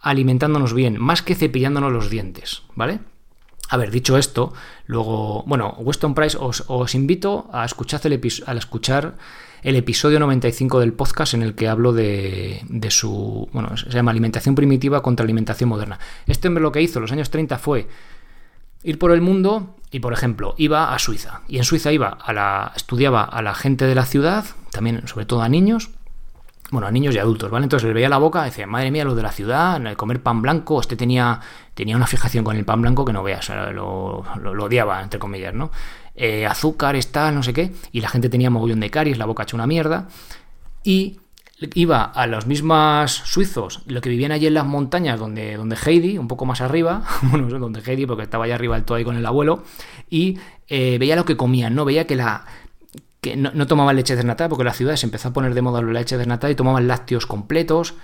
alimentándonos 0.00 0.74
bien, 0.74 1.00
más 1.00 1.20
que 1.22 1.34
cepillándonos 1.34 1.90
los 1.90 2.10
dientes, 2.10 2.62
¿vale? 2.76 3.00
A 3.70 3.76
ver, 3.76 3.90
dicho 3.90 4.16
esto, 4.16 4.52
luego, 4.86 5.42
bueno, 5.48 5.74
Weston 5.80 6.14
Price, 6.14 6.38
os, 6.38 6.94
invito 6.94 7.50
a 7.52 7.64
escuchar 7.64 8.00
el, 8.04 8.20
a 8.46 8.52
escuchar 8.52 9.16
el 9.62 9.76
episodio 9.76 10.18
95 10.18 10.80
del 10.80 10.92
podcast 10.92 11.34
en 11.34 11.42
el 11.42 11.54
que 11.54 11.68
hablo 11.68 11.92
de, 11.92 12.60
su, 12.90 13.48
bueno, 13.52 13.76
se 13.76 13.90
llama 13.90 14.10
Alimentación 14.10 14.54
primitiva 14.54 15.02
contra 15.02 15.24
alimentación 15.24 15.68
moderna. 15.68 15.98
Este 16.26 16.48
hombre 16.48 16.62
lo 16.62 16.72
que 16.72 16.82
hizo 16.82 16.98
en 16.98 17.02
los 17.02 17.12
años 17.12 17.30
30 17.30 17.58
fue 17.58 17.86
ir 18.82 18.98
por 18.98 19.12
el 19.12 19.20
mundo 19.20 19.76
y, 19.92 20.00
por 20.00 20.12
ejemplo, 20.12 20.54
iba 20.58 20.92
a 20.92 20.98
Suiza. 20.98 21.42
Y 21.46 21.58
en 21.58 21.64
Suiza 21.64 21.92
iba 21.92 22.08
a 22.08 22.32
la, 22.32 22.72
estudiaba 22.74 23.22
a 23.22 23.40
la 23.40 23.54
gente 23.54 23.84
de 23.84 23.94
la 23.94 24.04
ciudad, 24.04 24.44
también 24.72 25.06
sobre 25.06 25.26
todo 25.26 25.42
a 25.42 25.48
niños, 25.48 25.90
bueno, 26.72 26.88
a 26.88 26.90
niños 26.90 27.14
y 27.14 27.18
adultos, 27.18 27.50
¿vale? 27.50 27.64
Entonces 27.64 27.86
le 27.86 27.92
veía 27.92 28.08
la 28.08 28.18
boca 28.18 28.42
y 28.42 28.46
decía, 28.46 28.66
madre 28.66 28.90
mía, 28.90 29.04
lo 29.04 29.14
de 29.14 29.22
la 29.22 29.30
ciudad, 29.30 29.94
comer 29.94 30.22
pan 30.22 30.42
blanco, 30.42 30.80
este 30.80 30.96
tenía, 30.96 31.38
tenía 31.74 31.94
una 31.94 32.06
fijación 32.06 32.44
con 32.44 32.56
el 32.56 32.64
pan 32.64 32.80
blanco 32.80 33.04
que 33.04 33.12
no 33.12 33.22
veas, 33.22 33.48
lo, 33.72 34.24
lo 34.40 34.64
odiaba, 34.64 35.02
entre 35.02 35.20
comillas, 35.20 35.54
¿no? 35.54 35.70
Eh, 36.24 36.46
azúcar, 36.46 36.94
está, 36.94 37.32
no 37.32 37.42
sé 37.42 37.52
qué, 37.52 37.72
y 37.90 38.00
la 38.00 38.08
gente 38.08 38.28
tenía 38.28 38.48
mogollón 38.48 38.78
de 38.78 38.90
caries, 38.90 39.18
la 39.18 39.26
boca 39.26 39.42
hecha 39.42 39.56
una 39.56 39.66
mierda, 39.66 40.06
y 40.84 41.18
iba 41.74 42.04
a 42.04 42.28
los 42.28 42.46
mismos 42.46 43.10
suizos, 43.10 43.82
lo 43.86 44.00
que 44.00 44.08
vivían 44.08 44.30
allí 44.30 44.46
en 44.46 44.54
las 44.54 44.64
montañas 44.64 45.18
donde, 45.18 45.56
donde 45.56 45.76
Heidi, 45.84 46.18
un 46.18 46.28
poco 46.28 46.44
más 46.44 46.60
arriba, 46.60 47.02
bueno, 47.22 47.48
donde 47.58 47.82
Heidi, 47.84 48.06
porque 48.06 48.22
estaba 48.22 48.44
allá 48.44 48.54
arriba 48.54 48.76
del 48.76 48.84
todo 48.84 48.98
ahí 48.98 49.04
con 49.04 49.16
el 49.16 49.26
abuelo, 49.26 49.64
y 50.08 50.38
eh, 50.68 50.96
veía 51.00 51.16
lo 51.16 51.24
que 51.24 51.36
comían, 51.36 51.74
¿no? 51.74 51.84
Veía 51.84 52.06
que 52.06 52.14
la 52.14 52.44
que 53.20 53.36
no, 53.36 53.50
no 53.52 53.66
tomaban 53.66 53.96
leche 53.96 54.14
desnatada, 54.14 54.48
porque 54.48 54.62
la 54.62 54.74
ciudad 54.74 54.94
se 54.94 55.06
empezó 55.06 55.30
a 55.30 55.32
poner 55.32 55.54
de 55.54 55.62
moda 55.62 55.82
la 55.82 55.90
leche 55.90 56.16
desnatada 56.16 56.52
y 56.52 56.54
tomaban 56.54 56.86
lácteos 56.86 57.26
completos, 57.26 57.94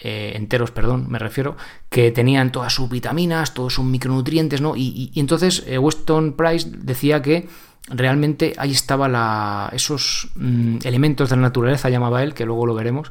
eh, 0.00 0.32
enteros, 0.36 0.70
perdón, 0.70 1.06
me 1.08 1.18
refiero, 1.18 1.56
que 1.88 2.12
tenían 2.12 2.52
todas 2.52 2.72
sus 2.72 2.88
vitaminas, 2.88 3.54
todos 3.54 3.74
sus 3.74 3.84
micronutrientes, 3.84 4.60
¿no? 4.60 4.76
Y, 4.76 5.10
entonces 5.16 5.64
eh, 5.66 5.78
Weston 5.78 6.34
Price 6.34 6.68
decía 6.70 7.20
que 7.20 7.48
realmente 7.88 8.54
ahí 8.58 8.70
estaba 8.70 9.08
la, 9.08 9.70
esos 9.72 10.30
mm, 10.36 10.78
elementos 10.84 11.30
de 11.30 11.36
la 11.36 11.42
naturaleza, 11.42 11.88
llamaba 11.88 12.22
él, 12.22 12.34
que 12.34 12.44
luego 12.44 12.64
lo 12.64 12.74
veremos, 12.74 13.10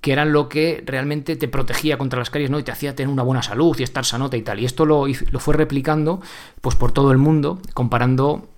que 0.00 0.12
eran 0.12 0.32
lo 0.32 0.48
que 0.48 0.82
realmente 0.86 1.36
te 1.36 1.48
protegía 1.48 1.98
contra 1.98 2.18
las 2.18 2.30
caries, 2.30 2.50
¿no? 2.50 2.58
Y 2.58 2.62
te 2.62 2.72
hacía 2.72 2.94
tener 2.94 3.12
una 3.12 3.22
buena 3.22 3.42
salud 3.42 3.76
y 3.78 3.82
estar 3.82 4.04
sanota 4.04 4.36
y 4.36 4.42
tal. 4.42 4.60
Y 4.60 4.64
esto 4.64 4.86
lo, 4.86 5.06
lo 5.06 5.38
fue 5.40 5.54
replicando 5.54 6.22
pues 6.60 6.74
por 6.74 6.92
todo 6.92 7.12
el 7.12 7.18
mundo, 7.18 7.58
comparando 7.74 8.48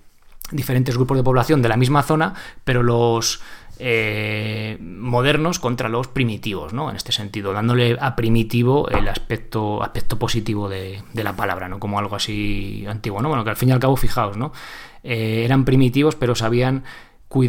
diferentes 0.51 0.95
grupos 0.95 1.17
de 1.17 1.23
población 1.23 1.61
de 1.61 1.69
la 1.69 1.77
misma 1.77 2.03
zona, 2.03 2.33
pero 2.63 2.83
los 2.83 3.41
eh, 3.79 4.77
modernos 4.81 5.59
contra 5.59 5.89
los 5.89 6.07
primitivos, 6.07 6.73
¿no? 6.73 6.89
En 6.89 6.95
este 6.95 7.11
sentido, 7.11 7.53
dándole 7.53 7.97
a 7.99 8.15
primitivo 8.15 8.89
el 8.89 9.07
aspecto, 9.07 9.83
aspecto 9.83 10.17
positivo 10.17 10.69
de, 10.69 11.01
la 11.13 11.35
palabra, 11.35 11.69
¿no? 11.69 11.79
Como 11.79 11.99
algo 11.99 12.15
así 12.15 12.85
antiguo, 12.87 13.21
¿no? 13.21 13.29
Bueno, 13.29 13.43
que 13.43 13.51
al 13.51 13.55
fin 13.55 13.69
y 13.69 13.71
al 13.71 13.79
cabo, 13.79 13.95
fijaos, 13.95 14.37
¿no? 14.37 14.51
Eh, 15.03 15.43
eran 15.45 15.65
primitivos, 15.65 16.15
pero 16.15 16.35
sabían 16.35 16.83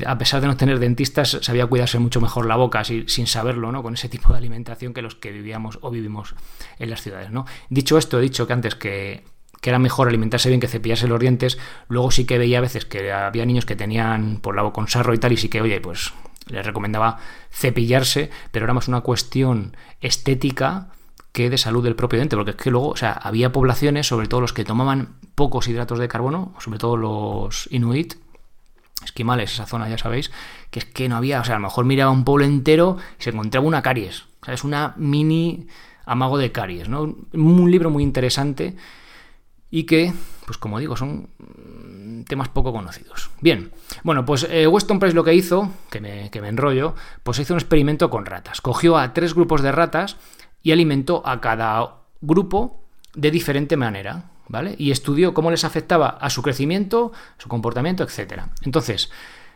a 0.07 0.19
pesar 0.19 0.41
de 0.41 0.49
no 0.49 0.57
tener 0.57 0.81
dentistas, 0.81 1.39
sabía 1.41 1.67
cuidarse 1.67 2.01
mucho 2.01 2.21
mejor 2.21 2.47
la 2.47 2.57
boca 2.57 2.83
sin 2.85 3.27
saberlo, 3.27 3.71
¿no? 3.71 3.83
Con 3.83 3.95
ese 3.95 4.09
tipo 4.09 4.33
de 4.33 4.39
alimentación 4.39 4.93
que 4.93 5.03
los 5.03 5.15
que 5.15 5.31
vivíamos 5.31 5.79
o 5.83 5.91
vivimos 5.91 6.35
en 6.79 6.91
las 6.91 7.03
ciudades, 7.03 7.31
¿no? 7.31 7.47
Dicho 7.71 7.97
esto, 7.97 8.19
he 8.19 8.23
dicho 8.23 8.47
que 8.47 8.53
antes 8.53 8.75
que, 8.75 9.23
era 9.63 9.79
mejor 9.79 10.09
alimentarse 10.09 10.49
bien 10.49 10.61
que 10.61 10.69
cepillarse 10.69 11.09
los 11.09 11.21
dientes, 11.21 11.59
luego 11.89 12.11
sí 12.11 12.25
que 12.25 12.39
veía 12.39 12.59
a 12.59 12.63
veces 12.63 12.85
que 12.85 13.13
había 13.13 13.45
niños 13.45 13.67
que 13.67 13.77
tenían 13.77 14.39
por 14.41 14.57
la 14.57 14.69
con 14.71 14.89
sarro 14.89 15.15
y 15.15 15.19
tal, 15.19 15.33
y 15.33 15.37
sí 15.37 15.49
que, 15.49 15.61
oye, 15.61 15.81
pues 15.81 16.13
les 16.47 16.65
recomendaba 16.65 17.19
cepillarse, 17.51 18.31
pero 18.51 18.65
era 18.65 18.75
más 18.75 18.89
una 18.89 19.01
cuestión 19.01 19.77
estética 20.01 20.89
que 21.33 21.51
de 21.51 21.59
salud 21.59 21.85
del 21.85 21.95
propio 21.95 22.19
diente, 22.19 22.37
porque 22.37 22.53
es 22.53 22.57
que 22.57 22.71
luego, 22.71 22.89
o 22.89 22.97
sea, 22.97 23.13
había 23.13 23.53
poblaciones, 23.53 24.07
sobre 24.07 24.29
todo 24.29 24.41
los 24.41 24.53
que 24.53 24.65
tomaban 24.65 25.17
pocos 25.35 25.69
hidratos 25.69 25.99
de 25.99 26.09
carbono, 26.09 26.55
sobre 26.59 26.79
todo 26.79 26.97
los 26.97 27.69
inuit, 27.71 28.15
esquimales, 29.05 29.53
esa 29.53 29.67
zona 29.67 29.89
ya 29.89 29.99
sabéis, 29.99 30.31
que 30.71 30.81
es 30.81 30.85
que 30.85 31.09
no 31.09 31.17
había, 31.17 31.41
o 31.41 31.45
sea, 31.45 31.55
a 31.57 31.59
lo 31.59 31.65
mejor 31.65 31.85
miraba 31.85 32.11
un 32.11 32.25
pueblo 32.25 32.45
entero 32.45 32.97
y 33.19 33.23
se 33.23 33.31
encontraba 33.31 33.67
una 33.67 33.83
caries, 33.83 34.25
o 34.41 34.47
sea, 34.47 34.55
es 34.55 34.65
una 34.65 34.95
mini 34.97 35.67
amago 36.07 36.39
de 36.39 36.51
caries, 36.51 36.89
¿no? 36.89 37.15
Un 37.33 37.71
libro 37.71 37.91
muy 37.91 38.03
interesante 38.03 38.77
y 39.71 39.85
que, 39.85 40.13
pues 40.47 40.59
como 40.59 40.79
digo, 40.79 40.97
son 40.97 41.29
temas 42.27 42.49
poco 42.49 42.73
conocidos. 42.73 43.31
Bien, 43.41 43.71
bueno, 44.03 44.25
pues 44.25 44.47
eh, 44.51 44.67
Weston 44.67 44.99
Price 44.99 45.15
lo 45.15 45.25
que 45.25 45.35
hizo, 45.35 45.71
que 45.91 46.01
me, 46.01 46.31
que 46.31 46.41
me 46.41 46.49
enrollo, 46.49 46.95
pues 47.23 47.39
hizo 47.39 47.55
un 47.55 47.61
experimento 47.61 48.11
con 48.11 48.27
ratas. 48.27 48.61
Cogió 48.61 48.97
a 48.97 49.13
tres 49.13 49.35
grupos 49.35 49.63
de 49.63 49.73
ratas 49.73 50.17
y 50.63 50.73
alimentó 50.73 51.23
a 51.27 51.41
cada 51.41 51.99
grupo 52.21 52.83
de 53.15 53.31
diferente 53.31 53.77
manera. 53.77 54.31
¿vale? 54.49 54.75
Y 54.79 54.91
estudió 54.91 55.35
cómo 55.35 55.51
les 55.51 55.65
afectaba 55.65 56.09
a 56.09 56.31
su 56.31 56.43
crecimiento, 56.43 57.13
su 57.39 57.49
comportamiento, 57.49 58.03
etc. 58.03 58.43
Entonces, 58.63 59.11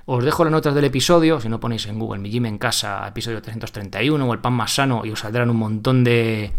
os 0.04 0.24
dejo 0.24 0.44
las 0.44 0.52
notas 0.52 0.74
del 0.74 0.84
episodio, 0.84 1.40
si 1.40 1.48
no 1.48 1.60
ponéis 1.60 1.86
en 1.86 1.98
Google 1.98 2.20
mi 2.20 2.30
gym 2.30 2.46
en 2.46 2.58
casa, 2.58 3.06
episodio 3.08 3.42
331 3.42 4.24
o 4.24 4.32
el 4.32 4.40
pan 4.40 4.52
más 4.52 4.74
sano, 4.74 5.02
y 5.04 5.10
os 5.10 5.20
saldrán 5.20 5.50
un 5.50 5.56
montón 5.56 6.04
de 6.04 6.52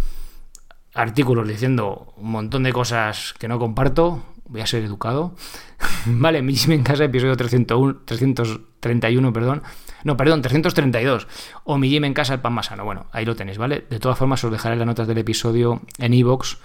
artículos 0.93 1.47
diciendo 1.47 2.13
un 2.17 2.31
montón 2.31 2.63
de 2.63 2.73
cosas 2.73 3.33
que 3.39 3.47
no 3.47 3.59
comparto. 3.59 4.23
Voy 4.45 4.61
a 4.61 4.67
ser 4.67 4.83
educado. 4.83 5.35
vale, 6.05 6.41
mi 6.41 6.53
gym 6.53 6.73
en 6.73 6.83
casa, 6.83 7.05
episodio 7.05 7.35
301, 7.35 8.01
331, 8.05 9.33
perdón. 9.33 9.63
No, 10.03 10.17
perdón, 10.17 10.41
332. 10.41 11.27
O 11.63 11.77
mi 11.77 11.89
gym 11.89 12.05
en 12.05 12.13
casa, 12.13 12.33
el 12.33 12.41
pan 12.41 12.53
más 12.53 12.67
sano. 12.67 12.83
Bueno, 12.83 13.07
ahí 13.11 13.25
lo 13.25 13.35
tenéis, 13.35 13.57
¿vale? 13.57 13.85
De 13.89 13.99
todas 13.99 14.17
formas, 14.17 14.43
os 14.43 14.51
dejaré 14.51 14.75
las 14.75 14.85
notas 14.85 15.07
del 15.07 15.17
episodio 15.17 15.81
en 15.97 16.13
iVoox 16.13 16.57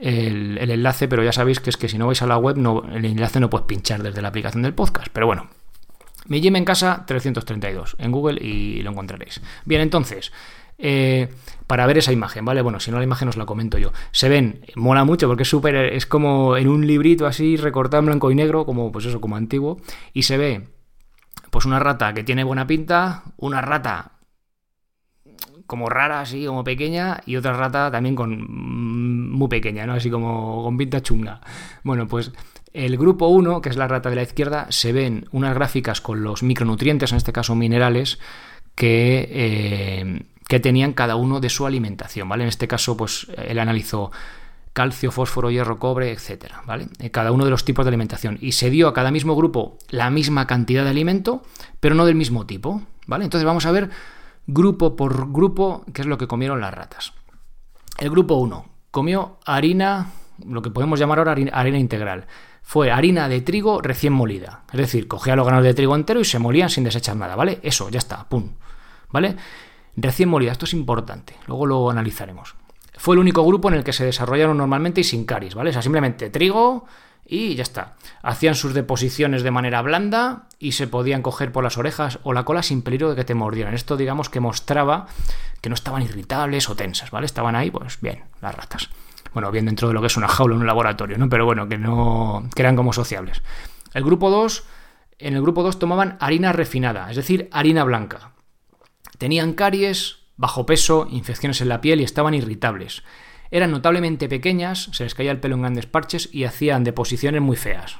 el, 0.00 0.70
enlace, 0.70 1.08
pero 1.08 1.22
ya 1.22 1.32
sabéis 1.32 1.60
que 1.60 1.70
es 1.70 1.76
que 1.76 1.88
si 1.88 1.98
no 1.98 2.06
vais 2.06 2.22
a 2.22 2.26
la 2.26 2.38
web, 2.38 2.56
no, 2.56 2.84
el 2.92 3.04
enlace 3.04 3.40
no 3.40 3.50
puedes 3.50 3.66
pinchar 3.66 4.02
desde 4.02 4.22
la 4.22 4.28
aplicación 4.28 4.62
del 4.62 4.74
podcast. 4.74 5.08
Pero 5.12 5.26
bueno, 5.26 5.48
mi 6.26 6.40
gym 6.40 6.56
en 6.56 6.64
casa 6.64 7.04
332 7.06 7.96
en 7.98 8.10
Google 8.10 8.42
y 8.42 8.82
lo 8.82 8.90
encontraréis. 8.90 9.40
Bien, 9.64 9.80
entonces, 9.80 10.32
eh, 10.80 11.28
para 11.66 11.86
ver 11.86 11.98
esa 11.98 12.12
imagen, 12.12 12.44
¿vale? 12.44 12.62
Bueno, 12.62 12.80
si 12.80 12.90
no 12.90 12.98
la 12.98 13.04
imagen 13.04 13.28
os 13.28 13.36
la 13.36 13.46
comento 13.46 13.78
yo. 13.78 13.92
Se 14.10 14.28
ven, 14.28 14.64
mola 14.74 15.04
mucho 15.04 15.28
porque 15.28 15.44
es 15.44 15.48
súper, 15.48 15.76
es 15.76 16.06
como 16.06 16.56
en 16.56 16.68
un 16.68 16.86
librito 16.86 17.26
así 17.26 17.56
recortado 17.56 18.00
en 18.00 18.06
blanco 18.06 18.30
y 18.30 18.34
negro, 18.34 18.66
como 18.66 18.90
pues 18.90 19.04
eso, 19.04 19.20
como 19.20 19.36
antiguo, 19.36 19.78
y 20.12 20.22
se 20.22 20.36
ve 20.36 20.68
pues 21.50 21.64
una 21.66 21.78
rata 21.78 22.12
que 22.14 22.24
tiene 22.24 22.44
buena 22.44 22.66
pinta, 22.66 23.22
una 23.36 23.60
rata 23.60 24.12
como 25.70 25.88
rara, 25.88 26.20
así 26.20 26.44
como 26.46 26.64
pequeña, 26.64 27.20
y 27.26 27.36
otra 27.36 27.52
rata 27.52 27.92
también 27.92 28.16
con 28.16 28.32
mm, 28.32 29.30
muy 29.30 29.46
pequeña, 29.46 29.86
¿no? 29.86 29.92
Así 29.92 30.10
como 30.10 30.64
con 30.64 30.76
pinta 30.76 31.00
chunga. 31.00 31.40
Bueno, 31.84 32.08
pues 32.08 32.32
el 32.72 32.98
grupo 32.98 33.28
1, 33.28 33.60
que 33.60 33.68
es 33.68 33.76
la 33.76 33.86
rata 33.86 34.10
de 34.10 34.16
la 34.16 34.22
izquierda, 34.22 34.66
se 34.70 34.92
ven 34.92 35.26
unas 35.30 35.54
gráficas 35.54 36.00
con 36.00 36.24
los 36.24 36.42
micronutrientes, 36.42 37.12
en 37.12 37.18
este 37.18 37.32
caso 37.32 37.54
minerales, 37.54 38.18
que, 38.74 39.28
eh, 39.30 40.22
que 40.50 40.58
tenían 40.58 40.94
cada 40.94 41.14
uno 41.14 41.38
de 41.38 41.48
su 41.48 41.64
alimentación, 41.64 42.28
¿vale? 42.28 42.42
En 42.42 42.48
este 42.48 42.66
caso, 42.66 42.96
pues 42.96 43.28
él 43.36 43.60
analizó 43.60 44.10
calcio, 44.72 45.12
fósforo, 45.12 45.48
hierro, 45.48 45.78
cobre, 45.78 46.10
etcétera, 46.10 46.62
¿vale? 46.66 46.88
Eh, 46.98 47.12
cada 47.12 47.30
uno 47.30 47.44
de 47.44 47.52
los 47.52 47.64
tipos 47.64 47.84
de 47.84 47.90
alimentación. 47.90 48.36
Y 48.40 48.50
se 48.50 48.68
dio 48.68 48.88
a 48.88 48.92
cada 48.92 49.12
mismo 49.12 49.36
grupo 49.36 49.78
la 49.90 50.10
misma 50.10 50.48
cantidad 50.48 50.82
de 50.82 50.90
alimento, 50.90 51.44
pero 51.78 51.94
no 51.94 52.04
del 52.04 52.16
mismo 52.16 52.46
tipo, 52.46 52.82
¿vale? 53.06 53.22
Entonces 53.22 53.44
vamos 53.44 53.64
a 53.64 53.70
ver 53.70 53.90
grupo 54.48 54.96
por 54.96 55.30
grupo, 55.30 55.84
qué 55.94 56.02
es 56.02 56.08
lo 56.08 56.18
que 56.18 56.26
comieron 56.26 56.60
las 56.60 56.74
ratas. 56.74 57.12
El 57.98 58.10
grupo 58.10 58.34
1 58.34 58.64
comió 58.90 59.38
harina, 59.46 60.10
lo 60.44 60.62
que 60.62 60.70
podemos 60.70 60.98
llamar 60.98 61.18
ahora 61.18 61.36
harina, 61.52 61.78
integral. 61.78 62.26
Fue 62.64 62.90
harina 62.90 63.28
de 63.28 63.40
trigo 63.40 63.80
recién 63.82 64.12
molida. 64.12 64.64
Es 64.72 64.80
decir, 64.80 65.06
cogía 65.06 65.36
los 65.36 65.46
granos 65.46 65.62
de 65.62 65.74
trigo 65.74 65.94
entero 65.94 66.18
y 66.18 66.24
se 66.24 66.40
molían 66.40 66.70
sin 66.70 66.82
desechar 66.82 67.14
nada, 67.14 67.36
¿vale? 67.36 67.60
Eso, 67.62 67.88
ya 67.88 67.98
está, 67.98 68.28
pum. 68.28 68.50
¿Vale? 69.12 69.36
Recién 69.96 70.28
molida, 70.28 70.52
esto 70.52 70.64
es 70.64 70.72
importante, 70.72 71.34
luego 71.46 71.66
lo 71.66 71.90
analizaremos. 71.90 72.54
Fue 72.96 73.14
el 73.14 73.20
único 73.20 73.44
grupo 73.44 73.68
en 73.68 73.74
el 73.74 73.84
que 73.84 73.92
se 73.92 74.04
desarrollaron 74.04 74.58
normalmente 74.58 75.00
y 75.00 75.04
sin 75.04 75.24
caries, 75.24 75.54
¿vale? 75.54 75.70
O 75.70 75.72
sea, 75.72 75.82
simplemente 75.82 76.30
trigo, 76.30 76.86
y 77.30 77.54
ya 77.54 77.62
está. 77.62 77.94
Hacían 78.22 78.56
sus 78.56 78.74
deposiciones 78.74 79.44
de 79.44 79.52
manera 79.52 79.80
blanda 79.82 80.48
y 80.58 80.72
se 80.72 80.88
podían 80.88 81.22
coger 81.22 81.52
por 81.52 81.62
las 81.62 81.78
orejas 81.78 82.18
o 82.24 82.32
la 82.32 82.44
cola 82.44 82.62
sin 82.62 82.82
peligro 82.82 83.08
de 83.08 83.14
que 83.14 83.24
te 83.24 83.34
mordieran. 83.34 83.72
Esto, 83.72 83.96
digamos, 83.96 84.28
que 84.28 84.40
mostraba 84.40 85.06
que 85.60 85.68
no 85.68 85.76
estaban 85.76 86.02
irritables 86.02 86.68
o 86.68 86.74
tensas, 86.74 87.12
¿vale? 87.12 87.26
Estaban 87.26 87.54
ahí, 87.54 87.70
pues 87.70 88.00
bien, 88.00 88.24
las 88.42 88.54
ratas. 88.54 88.90
Bueno, 89.32 89.52
bien 89.52 89.66
dentro 89.66 89.86
de 89.86 89.94
lo 89.94 90.00
que 90.00 90.08
es 90.08 90.16
una 90.16 90.26
jaula 90.26 90.56
en 90.56 90.62
un 90.62 90.66
laboratorio, 90.66 91.18
¿no? 91.18 91.28
Pero 91.28 91.46
bueno, 91.46 91.68
que 91.68 91.78
no. 91.78 92.48
que 92.52 92.62
eran 92.62 92.74
como 92.74 92.92
sociables. 92.92 93.42
El 93.94 94.02
grupo 94.02 94.28
2. 94.28 94.64
En 95.20 95.34
el 95.34 95.42
grupo 95.42 95.62
2 95.62 95.78
tomaban 95.78 96.16
harina 96.18 96.52
refinada, 96.52 97.10
es 97.10 97.16
decir, 97.16 97.48
harina 97.52 97.84
blanca. 97.84 98.32
Tenían 99.20 99.52
caries, 99.52 100.16
bajo 100.38 100.64
peso, 100.64 101.06
infecciones 101.10 101.60
en 101.60 101.68
la 101.68 101.82
piel 101.82 102.00
y 102.00 102.04
estaban 102.04 102.32
irritables. 102.32 103.02
Eran 103.50 103.70
notablemente 103.70 104.30
pequeñas, 104.30 104.88
se 104.94 105.04
les 105.04 105.14
caía 105.14 105.30
el 105.30 105.40
pelo 105.40 105.56
en 105.56 105.60
grandes 105.60 105.84
parches 105.84 106.30
y 106.32 106.44
hacían 106.44 106.84
deposiciones 106.84 107.42
muy 107.42 107.58
feas. 107.58 107.98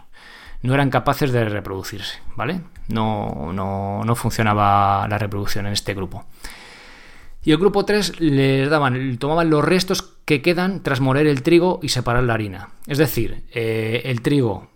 No 0.63 0.73
eran 0.73 0.89
capaces 0.89 1.31
de 1.31 1.45
reproducirse, 1.45 2.21
¿vale? 2.37 2.63
No, 2.89 3.53
no, 3.53 4.03
no 4.03 4.15
funcionaba 4.15 5.07
la 5.09 5.19
reproducción 5.19 5.67
en 5.67 5.75
este 5.75 5.93
grupo. 5.93 6.25
Y 7.43 7.51
el 7.51 7.59
grupo 7.59 7.85
3 7.85 8.19
les 8.19 8.71
daban, 8.71 9.19
tomaban 9.19 9.51
los 9.51 9.63
restos 9.63 10.01
que 10.25 10.41
quedan 10.41 10.83
tras 10.83 11.03
moler 11.03 11.27
el 11.27 11.43
trigo 11.43 11.81
y 11.83 11.91
separar 11.91 12.23
la 12.23 12.33
harina. 12.33 12.71
Es 12.87 12.97
decir, 12.97 13.45
eh, 13.53 14.01
el 14.07 14.23
trigo 14.23 14.70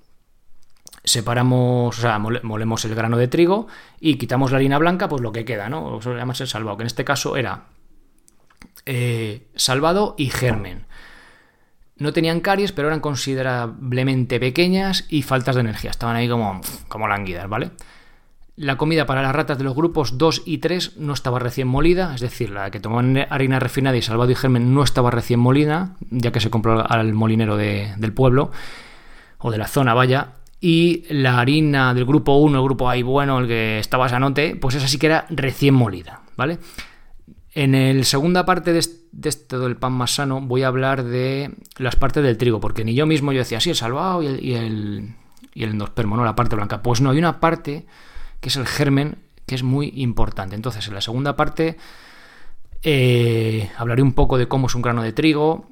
separamos, 1.04 1.98
o 1.98 2.00
sea, 2.00 2.18
molemos 2.18 2.84
el 2.84 2.94
grano 2.94 3.16
de 3.16 3.28
trigo 3.28 3.68
y 4.00 4.16
quitamos 4.16 4.50
la 4.50 4.56
harina 4.56 4.78
blanca, 4.78 5.08
pues 5.08 5.22
lo 5.22 5.32
que 5.32 5.44
queda, 5.44 5.68
¿no? 5.68 5.98
Eso 5.98 6.12
se 6.12 6.18
llama 6.18 6.34
el 6.38 6.46
salvado, 6.46 6.76
que 6.76 6.82
en 6.82 6.86
este 6.86 7.04
caso 7.04 7.36
era 7.36 7.64
eh, 8.86 9.46
salvado 9.54 10.14
y 10.18 10.30
germen. 10.30 10.86
No 11.96 12.12
tenían 12.12 12.40
caries, 12.40 12.72
pero 12.72 12.88
eran 12.88 13.00
considerablemente 13.00 14.40
pequeñas 14.40 15.06
y 15.08 15.22
faltas 15.22 15.54
de 15.54 15.60
energía. 15.60 15.90
Estaban 15.90 16.16
ahí 16.16 16.28
como, 16.28 16.60
como 16.88 17.06
languidas, 17.06 17.48
¿vale? 17.48 17.70
La 18.56 18.76
comida 18.76 19.04
para 19.04 19.22
las 19.22 19.34
ratas 19.34 19.58
de 19.58 19.64
los 19.64 19.74
grupos 19.74 20.16
2 20.16 20.42
y 20.46 20.58
3 20.58 20.96
no 20.98 21.12
estaba 21.12 21.38
recién 21.38 21.66
molida, 21.66 22.14
es 22.14 22.20
decir, 22.20 22.50
la 22.50 22.70
que 22.70 22.78
tomaban 22.78 23.26
harina 23.28 23.58
refinada 23.58 23.96
y 23.96 24.02
salvado 24.02 24.30
y 24.30 24.36
germen 24.36 24.74
no 24.74 24.84
estaba 24.84 25.10
recién 25.10 25.40
molida, 25.40 25.96
ya 26.10 26.30
que 26.30 26.40
se 26.40 26.50
compró 26.50 26.88
al 26.88 27.12
molinero 27.14 27.56
del 27.56 28.12
pueblo 28.12 28.52
o 29.38 29.50
de 29.50 29.58
la 29.58 29.66
zona, 29.66 29.92
vaya. 29.94 30.34
Y 30.66 31.04
la 31.10 31.40
harina 31.40 31.92
del 31.92 32.06
grupo 32.06 32.38
1, 32.38 32.56
el 32.56 32.64
grupo 32.64 32.88
A 32.88 32.96
bueno, 33.02 33.38
el 33.38 33.46
que 33.46 33.78
estaba 33.78 34.08
sanote, 34.08 34.56
pues 34.56 34.74
esa 34.74 34.88
sí 34.88 34.96
que 34.96 35.08
era 35.08 35.26
recién 35.28 35.74
molida, 35.74 36.22
¿vale? 36.38 36.56
En 37.52 37.98
la 37.98 38.04
segunda 38.04 38.46
parte 38.46 38.72
de, 38.72 38.78
esto 38.78 39.60
del 39.60 39.76
pan 39.76 39.92
más 39.92 40.14
sano 40.14 40.40
voy 40.40 40.62
a 40.62 40.68
hablar 40.68 41.04
de 41.04 41.54
las 41.76 41.96
partes 41.96 42.24
del 42.24 42.38
trigo, 42.38 42.60
porque 42.60 42.82
ni 42.82 42.94
yo 42.94 43.04
mismo 43.04 43.30
yo 43.32 43.40
decía, 43.40 43.60
sí, 43.60 43.68
el 43.68 43.76
salvado 43.76 44.22
y 44.22 44.26
el, 44.26 44.42
y 44.42 44.54
el, 44.54 45.14
y 45.52 45.64
el 45.64 45.70
endospermo, 45.72 46.16
¿no? 46.16 46.24
La 46.24 46.34
parte 46.34 46.56
blanca. 46.56 46.80
Pues 46.82 47.02
no, 47.02 47.10
hay 47.10 47.18
una 47.18 47.40
parte 47.40 47.84
que 48.40 48.48
es 48.48 48.56
el 48.56 48.66
germen, 48.66 49.18
que 49.44 49.56
es 49.56 49.62
muy 49.62 49.92
importante. 49.96 50.56
Entonces, 50.56 50.88
en 50.88 50.94
la 50.94 51.02
segunda 51.02 51.36
parte 51.36 51.76
eh, 52.82 53.70
hablaré 53.76 54.00
un 54.00 54.14
poco 54.14 54.38
de 54.38 54.48
cómo 54.48 54.68
es 54.68 54.74
un 54.74 54.80
grano 54.80 55.02
de 55.02 55.12
trigo 55.12 55.68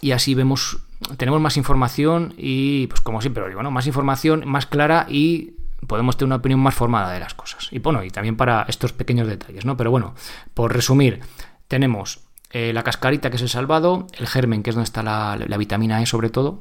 y 0.00 0.12
así 0.12 0.34
vemos, 0.34 0.78
tenemos 1.16 1.40
más 1.40 1.56
información 1.56 2.34
y, 2.36 2.86
pues 2.88 3.00
como 3.00 3.20
siempre 3.20 3.42
lo 3.42 3.48
digo. 3.48 3.62
Más 3.70 3.86
información 3.86 4.44
más 4.46 4.66
clara 4.66 5.06
y 5.08 5.54
podemos 5.86 6.16
tener 6.16 6.28
una 6.28 6.36
opinión 6.36 6.60
más 6.60 6.74
formada 6.74 7.12
de 7.12 7.20
las 7.20 7.34
cosas. 7.34 7.68
Y 7.70 7.78
bueno, 7.78 8.02
y 8.02 8.10
también 8.10 8.36
para 8.36 8.64
estos 8.68 8.92
pequeños 8.92 9.26
detalles, 9.28 9.64
¿no? 9.64 9.76
Pero 9.76 9.90
bueno, 9.90 10.14
por 10.54 10.72
resumir, 10.72 11.20
tenemos 11.68 12.20
eh, 12.50 12.72
la 12.72 12.82
cascarita, 12.82 13.30
que 13.30 13.36
es 13.36 13.42
el 13.42 13.48
salvado, 13.48 14.06
el 14.18 14.26
germen, 14.26 14.62
que 14.62 14.70
es 14.70 14.76
donde 14.76 14.86
está 14.86 15.02
la, 15.02 15.56
vitamina 15.58 16.00
E 16.00 16.06
sobre 16.06 16.30
todo, 16.30 16.60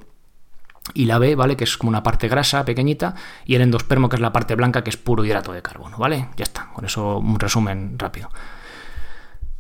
y 0.94 1.06
la 1.06 1.18
B, 1.18 1.36
¿vale? 1.36 1.56
Que 1.56 1.64
es 1.64 1.78
como 1.78 1.90
una 1.90 2.04
parte 2.04 2.28
grasa 2.28 2.66
pequeñita, 2.66 3.16
y 3.46 3.56
el 3.56 3.62
endospermo, 3.62 4.10
que 4.10 4.18
es 4.18 4.22
la 4.22 4.34
parte 4.34 4.56
blanca, 4.56 4.84
que 4.84 4.90
es 4.90 4.98
puro 4.98 5.24
hidrato 5.26 5.54
de 5.54 5.62
carbono, 5.62 5.98
¿vale? 5.98 6.30
Ya 6.38 6.44
está, 6.44 6.70
con 6.74 6.86
eso 6.86 7.18
un 7.18 7.40
resumen 7.40 7.98
rápido. 7.98 8.30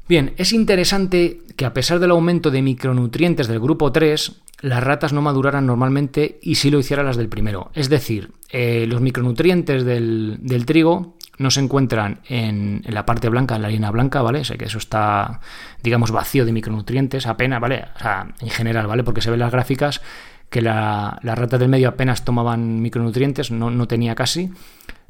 Bien, 0.07 0.33
es 0.37 0.53
interesante 0.53 1.39
que 1.55 1.65
a 1.65 1.73
pesar 1.73 1.99
del 1.99 2.11
aumento 2.11 2.51
de 2.51 2.61
micronutrientes 2.61 3.47
del 3.47 3.59
grupo 3.59 3.91
3, 3.91 4.33
las 4.61 4.83
ratas 4.83 5.13
no 5.13 5.21
maduraran 5.21 5.65
normalmente 5.65 6.39
y 6.43 6.55
sí 6.55 6.69
lo 6.69 6.79
hicieran 6.79 7.07
las 7.07 7.17
del 7.17 7.27
primero. 7.27 7.71
Es 7.73 7.89
decir, 7.89 8.31
eh, 8.49 8.85
los 8.87 9.01
micronutrientes 9.01 9.83
del, 9.83 10.63
trigo 10.65 11.15
no 11.39 11.49
se 11.49 11.59
encuentran 11.59 12.21
en, 12.29 12.83
la 12.87 13.05
parte 13.05 13.29
blanca, 13.29 13.55
en 13.55 13.63
la 13.63 13.67
harina 13.67 13.89
blanca, 13.89 14.21
¿vale? 14.21 14.45
Sé 14.45 14.57
que 14.57 14.65
eso 14.65 14.77
está, 14.77 15.41
digamos, 15.81 16.11
vacío 16.11 16.45
de 16.45 16.51
micronutrientes, 16.51 17.25
apenas, 17.25 17.59
¿vale? 17.59 17.85
O 17.95 17.99
sea, 17.99 18.27
en 18.39 18.49
general, 18.49 18.85
¿vale? 18.85 19.03
Porque 19.03 19.21
se 19.21 19.31
ven 19.31 19.39
las 19.39 19.51
gráficas 19.51 20.01
que 20.49 20.61
las 20.61 21.19
ratas 21.23 21.59
del 21.59 21.69
medio 21.69 21.89
apenas 21.89 22.23
tomaban 22.23 22.81
micronutrientes, 22.81 23.49
no, 23.49 23.71
no 23.71 23.87
tenía 23.87 24.13
casi. 24.13 24.51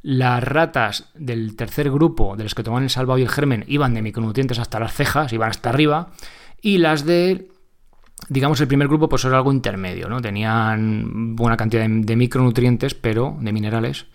Las 0.07 0.43
ratas 0.43 1.09
del 1.15 1.55
tercer 1.55 1.89
grupo, 1.89 2.35
de 2.37 2.43
los 2.43 2.53
que 2.53 2.61
tomaban 2.61 2.83
el 2.83 2.91
salvado 2.91 3.17
y 3.17 3.23
el 3.23 3.29
germen, 3.29 3.65
iban 3.67 3.95
de 3.95 4.03
micronutrientes 4.03 4.59
hasta 4.59 4.79
las 4.79 4.93
cejas, 4.93 5.33
iban 5.33 5.49
hasta 5.49 5.69
arriba. 5.69 6.11
Y 6.61 6.77
las 6.77 7.07
de, 7.07 7.49
digamos, 8.29 8.61
el 8.61 8.67
primer 8.67 8.87
grupo, 8.87 9.09
pues 9.09 9.25
era 9.25 9.37
algo 9.37 9.51
intermedio, 9.51 10.07
¿no? 10.07 10.21
Tenían 10.21 11.35
buena 11.35 11.57
cantidad 11.57 11.89
de, 11.89 12.15
micronutrientes, 12.15 12.93
pero, 12.93 13.35
de 13.41 13.51
minerales, 13.51 14.05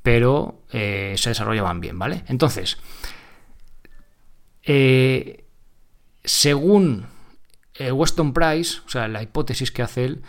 pero 0.00 0.60
eh, 0.70 1.14
se 1.16 1.30
desarrollaban 1.30 1.80
bien, 1.80 1.98
¿vale? 1.98 2.22
Entonces, 2.28 2.78
eh, 4.62 5.44
según 6.22 7.06
eh, 7.74 7.90
Weston 7.90 8.32
Price, 8.32 8.78
o 8.86 8.88
sea, 8.88 9.08
la 9.08 9.24
hipótesis 9.24 9.72
que 9.72 9.82
hace 9.82 10.04
él, 10.04 10.22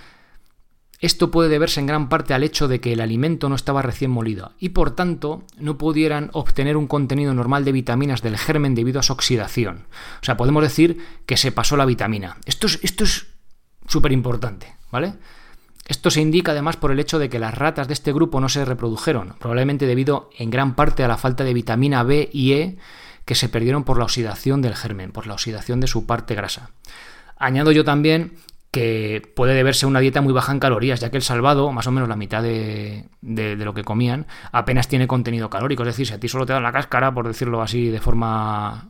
esto 1.06 1.32
puede 1.32 1.50
deberse 1.50 1.82
en 1.82 1.86
gran 1.86 2.08
parte 2.08 2.34
al 2.34 2.44
hecho 2.44 2.70
de 2.70 2.80
que 2.80 2.94
el 2.94 3.02
alimento 3.02 3.50
no 3.50 3.56
estaba 3.56 3.82
recién 3.82 4.10
molido 4.10 4.54
y 4.58 4.70
por 4.70 4.92
tanto 4.92 5.44
no 5.58 5.78
pudieran 5.78 6.30
obtener 6.32 6.78
un 6.78 6.88
contenido 6.88 7.34
normal 7.34 7.66
de 7.66 7.74
vitaminas 7.74 8.22
del 8.22 8.38
germen 8.38 8.74
debido 8.74 9.02
a 9.02 9.04
su 9.04 9.12
oxidación. 9.12 9.88
O 10.22 10.26
sea, 10.26 10.38
podemos 10.38 10.64
decir 10.64 11.06
que 11.26 11.36
se 11.36 11.52
pasó 11.52 11.76
la 11.76 11.86
vitamina. 11.86 12.38
Esto 12.46 12.68
es 12.68 12.80
esto 12.84 13.04
es 13.04 13.28
súper 13.86 14.14
importante, 14.14 14.78
¿vale? 14.92 15.16
Esto 15.86 16.10
se 16.10 16.22
indica 16.22 16.54
además 16.54 16.78
por 16.78 16.92
el 16.92 17.02
hecho 17.02 17.20
de 17.20 17.28
que 17.28 17.38
las 17.38 17.54
ratas 17.54 17.90
de 17.90 17.96
este 17.96 18.14
grupo 18.14 18.40
no 18.40 18.48
se 18.48 18.64
reprodujeron, 18.64 19.36
probablemente 19.40 19.86
debido 19.86 20.30
en 20.38 20.52
gran 20.52 20.74
parte 20.74 21.04
a 21.04 21.10
la 21.10 21.18
falta 21.18 21.44
de 21.44 21.54
vitamina 21.54 22.04
B 22.04 22.30
y 22.32 22.54
E 22.54 22.78
que 23.26 23.36
se 23.36 23.50
perdieron 23.50 23.84
por 23.84 23.98
la 23.98 24.06
oxidación 24.06 24.62
del 24.62 24.76
germen, 24.76 25.12
por 25.12 25.28
la 25.28 25.34
oxidación 25.34 25.82
de 25.82 25.88
su 25.88 26.06
parte 26.06 26.34
grasa. 26.34 26.70
Añado 27.36 27.74
yo 27.74 27.84
también 27.84 28.38
que 28.74 29.22
puede 29.36 29.54
deberse 29.54 29.86
a 29.86 29.88
una 29.88 30.00
dieta 30.00 30.20
muy 30.22 30.34
baja 30.34 30.52
en 30.52 30.60
calorías, 30.60 31.00
ya 31.00 31.12
que 31.12 31.18
el 31.18 31.22
salvado, 31.22 31.72
más 31.72 31.86
o 31.86 31.92
menos 31.92 32.10
la 32.10 32.16
mitad 32.16 32.42
de, 32.42 33.06
lo 33.22 33.74
que 33.76 33.84
comían, 33.84 34.26
apenas 34.52 34.88
tiene 34.88 35.06
contenido 35.06 35.48
calórico. 35.48 35.84
Es 35.84 35.90
decir, 35.90 36.08
si 36.08 36.14
a 36.16 36.20
ti 36.20 36.28
solo 36.28 36.48
te 36.48 36.54
dan 36.54 36.64
la 36.64 36.72
cáscara, 36.72 37.14
por 37.14 37.28
decirlo 37.28 37.62
así 37.62 37.90
de 37.90 38.00
forma 38.00 38.90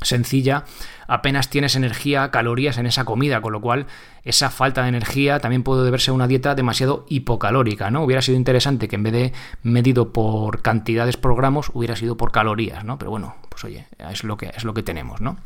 sencilla, 0.00 0.64
apenas 1.06 1.50
tienes 1.50 1.76
energía, 1.76 2.30
calorías 2.30 2.78
en 2.78 2.86
esa 2.86 3.04
comida, 3.04 3.42
con 3.42 3.52
lo 3.52 3.60
cual 3.60 3.88
esa 4.24 4.48
falta 4.48 4.80
de 4.84 4.88
energía 4.88 5.38
también 5.38 5.64
puede 5.64 5.84
deberse 5.84 6.10
a 6.10 6.14
una 6.14 6.26
dieta 6.26 6.54
demasiado 6.54 7.04
hipocalórica, 7.10 7.90
¿no? 7.90 8.02
Hubiera 8.02 8.22
sido 8.22 8.38
interesante 8.38 8.88
que 8.88 8.96
en 8.96 9.02
vez 9.02 9.12
de 9.12 9.32
medido 9.62 10.14
por 10.14 10.62
cantidades 10.62 11.18
por 11.18 11.36
gramos, 11.36 11.70
hubiera 11.74 11.94
sido 11.94 12.16
por 12.16 12.32
calorías, 12.32 12.84
¿no? 12.84 12.98
Pero 12.98 13.10
bueno, 13.10 13.36
pues 13.50 13.64
oye, 13.64 13.86
es 13.98 14.24
lo 14.24 14.38
que, 14.38 14.50
es 14.56 14.64
lo 14.64 14.72
que 14.72 14.82
tenemos, 14.82 15.20
¿no? 15.20 15.36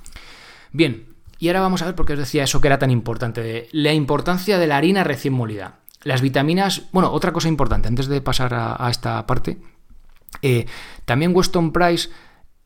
Bien, 0.71 1.16
y 1.39 1.49
ahora 1.49 1.61
vamos 1.61 1.83
a 1.83 1.87
ver 1.87 1.95
por 1.95 2.07
qué 2.07 2.15
os 2.15 2.19
decía 2.19 2.45
eso 2.45 2.61
que 2.61 2.69
era 2.69 2.79
tan 2.79 2.91
importante, 2.91 3.69
la 3.73 3.93
importancia 3.93 4.59
de 4.59 4.67
la 4.67 4.77
harina 4.77 5.05
recién 5.05 5.35
molida. 5.35 5.81
Las 6.03 6.21
vitaminas, 6.21 6.85
bueno, 6.93 7.11
otra 7.11 7.33
cosa 7.33 7.49
importante, 7.49 7.89
antes 7.89 8.07
de 8.07 8.21
pasar 8.21 8.55
a, 8.55 8.89
esta 8.91 9.27
parte, 9.27 9.59
eh, 10.43 10.67
también 11.05 11.35
Weston 11.35 11.73
Price 11.73 12.09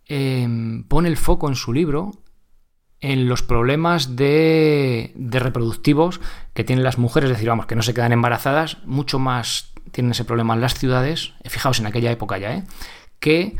em, 0.06 0.84
pone 0.84 1.08
el 1.08 1.16
foco 1.16 1.48
en 1.48 1.54
su 1.54 1.72
libro 1.72 2.12
en 3.00 3.28
los 3.28 3.42
problemas 3.42 4.14
de, 4.14 5.12
de, 5.14 5.38
reproductivos 5.38 6.20
que 6.52 6.64
tienen 6.64 6.84
las 6.84 6.98
mujeres, 6.98 7.30
es 7.30 7.36
decir, 7.36 7.48
vamos, 7.48 7.64
que 7.64 7.76
no 7.76 7.82
se 7.82 7.94
quedan 7.94 8.12
embarazadas, 8.12 8.76
mucho 8.84 9.18
más 9.18 9.72
tienen 9.90 10.12
ese 10.12 10.24
problema 10.24 10.54
en 10.54 10.60
las 10.60 10.74
ciudades, 10.74 11.32
fijaos 11.44 11.80
en 11.80 11.86
aquella 11.86 12.10
época 12.10 12.38
ya, 12.38 12.54
¿eh? 12.54 12.64
que 13.18 13.56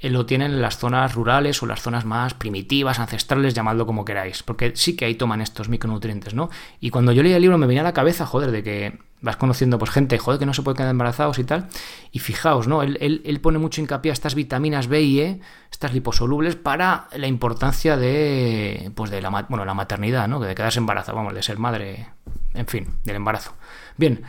lo 0.00 0.26
tienen 0.26 0.52
en 0.52 0.62
las 0.62 0.78
zonas 0.78 1.14
rurales 1.14 1.62
o 1.62 1.66
las 1.66 1.82
zonas 1.82 2.04
más 2.04 2.34
primitivas, 2.34 3.00
ancestrales, 3.00 3.54
llamadlo 3.54 3.86
como 3.86 4.04
queráis, 4.04 4.42
porque 4.42 4.72
sí 4.76 4.94
que 4.94 5.04
ahí 5.04 5.16
toman 5.16 5.40
estos 5.40 5.68
micronutrientes, 5.68 6.34
¿no? 6.34 6.50
Y 6.80 6.90
cuando 6.90 7.10
yo 7.12 7.22
leí 7.22 7.32
el 7.32 7.42
libro 7.42 7.58
me 7.58 7.66
venía 7.66 7.80
a 7.80 7.84
la 7.84 7.92
cabeza, 7.92 8.24
joder, 8.24 8.52
de 8.52 8.62
que 8.62 8.98
vas 9.20 9.36
conociendo 9.36 9.78
pues 9.78 9.90
gente, 9.90 10.16
joder, 10.18 10.38
que 10.38 10.46
no 10.46 10.54
se 10.54 10.62
puede 10.62 10.76
quedar 10.76 10.90
embarazados 10.90 11.40
y 11.40 11.44
tal, 11.44 11.68
y 12.12 12.20
fijaos, 12.20 12.68
¿no? 12.68 12.82
Él, 12.82 12.96
él, 13.24 13.40
pone 13.40 13.58
mucho 13.58 13.80
hincapié 13.80 14.12
a 14.12 14.12
estas 14.12 14.36
vitaminas 14.36 14.86
B 14.86 15.02
y 15.02 15.20
E, 15.20 15.40
estas 15.72 15.92
liposolubles, 15.92 16.54
para 16.54 17.08
la 17.16 17.26
importancia 17.26 17.96
de, 17.96 18.92
pues 18.94 19.10
de 19.10 19.20
la, 19.20 19.30
bueno, 19.48 19.64
la 19.64 19.74
maternidad, 19.74 20.28
¿no? 20.28 20.38
De 20.38 20.54
quedarse 20.54 20.78
embarazada, 20.78 21.16
vamos, 21.16 21.34
de 21.34 21.42
ser 21.42 21.58
madre, 21.58 22.06
en 22.54 22.66
fin, 22.66 22.86
del 23.04 23.16
embarazo. 23.16 23.54
Bien, 23.96 24.22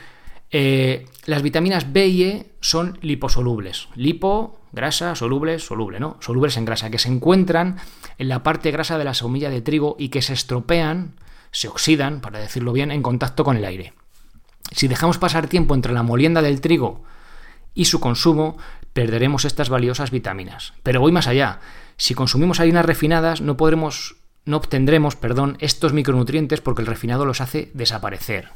eh, 0.52 1.06
las 1.26 1.42
vitaminas 1.42 1.92
B 1.94 2.08
y 2.08 2.24
E 2.24 2.52
son 2.60 2.98
liposolubles. 3.02 3.88
Lipo 3.96 4.60
grasa, 4.72 5.16
solubles, 5.16 5.66
soluble, 5.66 6.00
¿no? 6.00 6.18
Solubles 6.20 6.58
en 6.58 6.66
grasa, 6.66 6.90
que 6.90 7.00
se 7.00 7.10
encuentran 7.10 7.78
en 8.18 8.30
la 8.30 8.44
parte 8.44 8.72
grasa 8.72 8.98
de 8.98 9.06
la 9.06 9.14
semilla 9.14 9.50
de 9.50 9.62
trigo 9.62 9.96
y 10.00 10.10
que 10.10 10.22
se 10.22 10.34
estropean, 10.34 11.16
se 11.52 11.68
oxidan, 11.68 12.22
para 12.22 12.40
decirlo 12.40 12.74
bien, 12.74 12.92
en 12.92 13.02
contacto 13.02 13.44
con 13.44 13.58
el 13.58 13.66
aire. 13.66 13.94
Si 14.72 14.88
dejamos 14.88 15.18
pasar 15.18 15.48
tiempo 15.48 15.74
entre 15.74 15.94
la 15.94 16.04
molienda 16.04 16.42
del 16.42 16.62
trigo 16.62 17.04
y 17.74 17.86
su 17.86 18.00
consumo, 18.00 18.58
perderemos 18.94 19.46
estas 19.46 19.70
valiosas 19.70 20.12
vitaminas. 20.12 20.74
Pero 20.84 21.02
voy 21.02 21.12
más 21.12 21.28
allá. 21.28 21.60
Si 21.98 22.14
consumimos 22.14 22.60
harinas 22.60 22.86
refinadas, 22.86 23.42
no 23.42 23.58
podremos 23.58 24.18
no 24.46 24.58
obtendremos, 24.58 25.16
perdón, 25.16 25.58
estos 25.60 25.94
micronutrientes 25.94 26.62
porque 26.62 26.82
el 26.82 26.88
refinado 26.88 27.26
los 27.26 27.40
hace 27.40 27.72
desaparecer. 27.76 28.50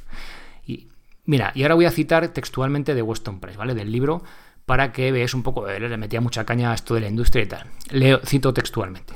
Y 0.66 0.88
mira, 1.26 1.52
y 1.56 1.64
ahora 1.64 1.76
voy 1.76 1.86
a 1.86 1.92
citar 1.92 2.28
textualmente 2.30 2.96
de 2.96 3.02
Weston 3.02 3.40
Price, 3.40 3.58
¿vale? 3.58 3.76
Del 3.76 3.92
libro 3.92 4.24
para 4.66 4.92
que 4.92 5.12
veáis 5.12 5.34
un 5.34 5.44
poco, 5.44 5.68
le 5.68 5.98
metía 5.98 6.22
mucha 6.22 6.46
caña 6.46 6.72
a 6.72 6.76
esto 6.76 6.96
de 6.96 7.02
la 7.02 7.08
industria 7.08 7.44
y 7.44 7.48
tal. 7.48 7.68
Leo, 7.90 8.20
cito 8.26 8.54
textualmente. 8.54 9.14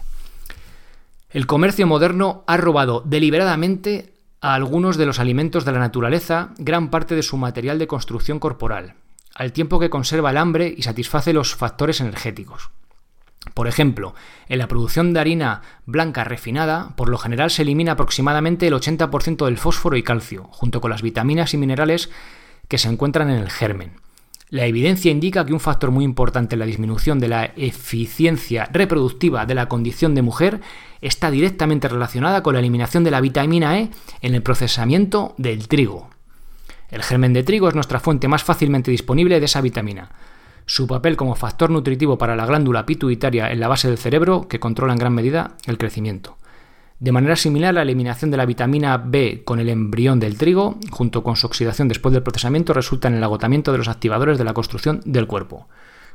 El 1.30 1.46
comercio 1.46 1.88
moderno 1.88 2.44
ha 2.48 2.58
robado 2.58 3.02
deliberadamente 3.06 4.14
a 4.42 4.54
algunos 4.54 4.98
de 4.98 5.06
los 5.06 5.20
alimentos 5.20 5.66
de 5.66 5.72
la 5.72 5.80
naturaleza 5.80 6.50
gran 6.58 6.90
parte 6.90 7.16
de 7.16 7.24
su 7.24 7.38
material 7.38 7.80
de 7.80 7.88
construcción 7.88 8.40
corporal, 8.40 8.96
al 9.36 9.52
tiempo 9.52 9.80
que 9.80 9.90
conserva 9.90 10.32
el 10.32 10.38
hambre 10.38 10.74
y 10.76 10.84
satisface 10.84 11.34
los 11.34 11.56
factores 11.56 12.02
energéticos. 12.02 12.70
Por 13.54 13.68
ejemplo, 13.68 14.14
en 14.50 14.60
la 14.60 14.68
producción 14.68 15.14
de 15.14 15.20
harina 15.20 15.62
blanca 15.86 16.24
refinada, 16.24 16.96
por 16.96 17.10
lo 17.10 17.18
general 17.18 17.50
se 17.50 17.62
elimina 17.62 17.94
aproximadamente 17.94 18.68
el 18.68 18.74
80% 18.74 19.46
del 19.46 19.58
fósforo 19.58 19.96
y 19.96 20.04
calcio, 20.04 20.46
junto 20.52 20.82
con 20.82 20.92
las 20.92 21.02
vitaminas 21.02 21.54
y 21.54 21.58
minerales 21.58 22.10
que 22.68 22.78
se 22.78 22.90
encuentran 22.90 23.30
en 23.30 23.38
el 23.38 23.50
germen. 23.50 23.94
La 24.50 24.66
evidencia 24.66 25.12
indica 25.12 25.46
que 25.46 25.52
un 25.52 25.60
factor 25.60 25.92
muy 25.92 26.06
importante 26.06 26.56
en 26.56 26.60
la 26.60 26.66
disminución 26.66 27.20
de 27.20 27.28
la 27.28 27.52
eficiencia 27.58 28.70
reproductiva 28.72 29.46
de 29.46 29.56
la 29.56 29.68
condición 29.68 30.16
de 30.16 30.22
mujer 30.22 30.62
está 31.02 31.30
directamente 31.32 31.90
relacionada 31.90 32.44
con 32.44 32.54
la 32.54 32.62
eliminación 32.62 33.04
de 33.04 33.12
la 33.12 33.20
vitamina 33.20 33.78
E 33.80 33.90
en 34.22 34.36
el 34.36 34.42
procesamiento 34.42 35.36
del 35.38 35.68
trigo. 35.68 36.10
El 36.90 37.04
germen 37.04 37.34
de 37.34 37.44
trigo 37.44 37.68
es 37.68 37.76
nuestra 37.76 38.00
fuente 38.00 38.30
más 38.30 38.44
fácilmente 38.44 38.90
disponible 38.90 39.40
de 39.42 39.46
esa 39.46 39.60
vitamina. 39.60 40.12
Su 40.68 40.86
papel 40.86 41.16
como 41.16 41.34
factor 41.34 41.70
nutritivo 41.70 42.18
para 42.18 42.36
la 42.36 42.46
glándula 42.46 42.86
pituitaria 42.86 43.50
en 43.50 43.62
la 43.62 43.70
base 43.70 43.88
del 43.88 43.98
cerebro, 43.98 44.50
que 44.50 44.60
controla 44.60 44.92
en 44.92 45.00
gran 45.00 45.14
medida 45.14 45.56
el 45.66 45.78
crecimiento. 45.78 46.38
De 47.00 47.14
manera 47.14 47.38
similar, 47.38 47.74
la 47.74 47.84
eliminación 47.84 48.32
de 48.32 48.38
la 48.38 48.46
vitamina 48.46 48.98
B 48.98 49.44
con 49.46 49.62
el 49.62 49.70
embrión 49.70 50.20
del 50.20 50.38
trigo, 50.38 50.78
junto 50.92 51.24
con 51.24 51.38
su 51.38 51.48
oxidación 51.48 51.88
después 51.88 52.12
del 52.12 52.22
procesamiento, 52.22 52.74
resulta 52.74 53.08
en 53.08 53.14
el 53.14 53.24
agotamiento 53.24 53.72
de 53.72 53.78
los 53.78 53.88
activadores 53.88 54.38
de 54.38 54.44
la 54.44 54.54
construcción 54.54 55.02
del 55.06 55.26
cuerpo. 55.26 55.70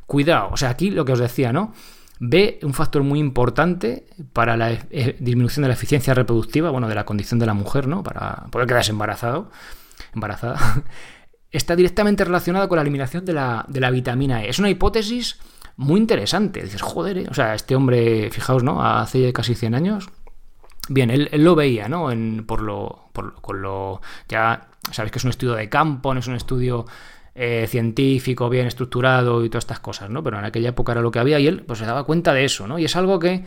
Cuidado, 0.07 0.51
o 0.53 0.57
sea, 0.59 0.69
aquí 0.69 0.91
lo 0.91 1.07
que 1.07 1.13
os 1.13 1.19
decía, 1.19 1.53
¿no? 1.53 1.73
B, 2.19 2.61
un 2.63 2.75
factor 2.75 3.03
muy 3.03 3.21
importante 3.21 4.07
para 4.35 4.59
la 4.59 4.73
eh, 4.73 5.17
disminución 5.19 5.63
de 5.63 5.69
la 5.69 5.75
eficiencia 5.75 6.13
reproductiva, 6.13 6.69
bueno, 6.71 6.89
de 6.89 6.95
la 6.95 7.07
condición 7.07 7.41
de 7.41 7.47
la 7.47 7.55
mujer, 7.55 7.89
¿no? 7.89 8.03
Para 8.03 8.49
poder 8.51 8.69
quedarse 8.69 8.91
embarazado, 8.91 9.51
embarazada, 10.15 10.83
está 11.53 11.77
directamente 11.77 12.25
relacionado 12.25 12.69
con 12.69 12.77
la 12.77 12.83
eliminación 12.83 13.25
de 13.25 13.35
la, 13.35 13.65
de 13.69 13.81
la 13.81 13.91
vitamina 13.91 14.43
E. 14.43 14.51
Es 14.51 14.59
una 14.59 14.71
hipótesis 14.71 15.39
muy 15.77 16.01
interesante. 16.01 16.63
Dices, 16.63 16.83
joder, 16.83 17.19
¿eh? 17.19 17.27
o 17.31 17.35
sea, 17.35 17.55
este 17.55 17.77
hombre, 17.77 18.31
fijaos, 18.31 18.63
¿no? 18.63 18.85
Hace 18.85 19.33
casi 19.33 19.55
100 19.55 19.75
años, 19.75 20.09
Bien, 20.89 21.11
él, 21.11 21.29
lo 21.33 21.55
veía, 21.55 21.89
¿no? 21.89 22.11
En, 22.11 22.45
por 22.45 22.61
lo, 22.61 23.09
por, 23.13 23.41
con 23.41 23.63
lo. 23.63 24.01
Ya 24.29 24.69
sabéis 24.91 25.13
que 25.13 25.19
es 25.19 25.25
un 25.25 25.31
estudio 25.31 25.55
de 25.55 25.69
campo, 25.69 26.13
no 26.13 26.19
es 26.19 26.27
un 26.27 26.35
estudio 26.35 26.87
eh, 27.35 27.67
científico, 27.69 28.49
bien 28.49 28.67
estructurado 28.67 29.45
y 29.45 29.49
todas 29.49 29.63
estas 29.63 29.81
cosas, 29.81 30.11
¿no? 30.11 30.25
Pero 30.25 30.39
en 30.39 30.45
aquella 30.45 30.71
época 30.71 30.93
era 30.93 31.01
lo 31.01 31.13
que 31.13 31.21
había 31.21 31.39
y 31.39 31.47
él 31.47 31.63
pues 31.63 31.79
se 31.79 31.87
daba 31.87 32.05
cuenta 32.05 32.35
de 32.35 32.45
eso, 32.45 32.67
¿no? 32.67 32.81
Y 32.81 32.85
es 32.85 32.97
algo 32.97 33.21
que, 33.21 33.45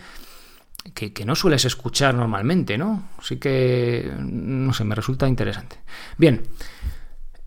que, 0.94 1.12
que, 1.12 1.26
no 1.26 1.36
sueles 1.36 1.66
escuchar 1.66 2.16
normalmente, 2.16 2.78
¿no? 2.78 3.10
Así 3.20 3.38
que, 3.38 4.10
no 4.18 4.72
sé, 4.74 4.86
me 4.86 4.96
resulta 4.96 5.28
interesante. 5.28 5.78
Bien, 6.18 6.42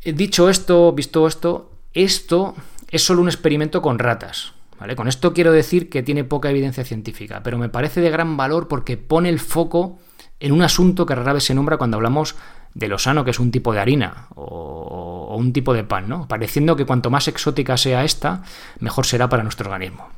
dicho 0.05 0.49
esto, 0.49 0.93
visto 0.93 1.27
esto, 1.27 1.73
esto 1.93 2.55
es 2.91 3.05
solo 3.05 3.23
un 3.23 3.29
experimento 3.29 3.83
con 3.83 3.99
ratas. 3.99 4.55
Con 4.97 5.09
esto 5.09 5.33
quiero 5.33 5.51
decir 5.51 5.91
que 5.91 6.05
tiene 6.05 6.23
poca 6.23 6.51
evidencia 6.51 6.85
científica, 6.85 7.43
pero 7.43 7.59
me 7.59 7.69
parece 7.69 8.01
de 8.01 8.11
gran 8.11 8.37
valor 8.37 8.69
porque 8.69 8.97
pone 8.97 9.29
el 9.29 9.41
foco 9.41 9.99
en 10.39 10.53
un 10.53 10.63
asunto 10.63 11.05
que 11.05 11.17
rara 11.17 11.33
vez 11.33 11.45
se 11.45 11.55
nombra 11.55 11.79
cuando 11.79 11.97
hablamos 11.97 12.37
de 12.75 12.87
lo 12.87 12.99
sano, 12.99 13.25
que 13.25 13.33
es 13.33 13.41
un 13.41 13.51
tipo 13.51 13.73
de 13.73 13.81
harina 13.81 14.29
o, 14.37 15.35
un 15.37 15.53
tipo 15.53 15.75
de 15.75 15.83
pan, 15.83 16.09
¿no? 16.09 16.29
Pareciendo 16.29 16.77
que 16.77 16.85
cuanto 16.85 17.11
más 17.11 17.27
exótica 17.27 17.77
sea 17.77 18.05
esta, 18.05 18.43
mejor 18.79 19.05
será 19.05 19.29
para 19.29 19.43
nuestro 19.43 19.69
organismo. 19.69 20.09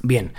Bien, 0.00 0.32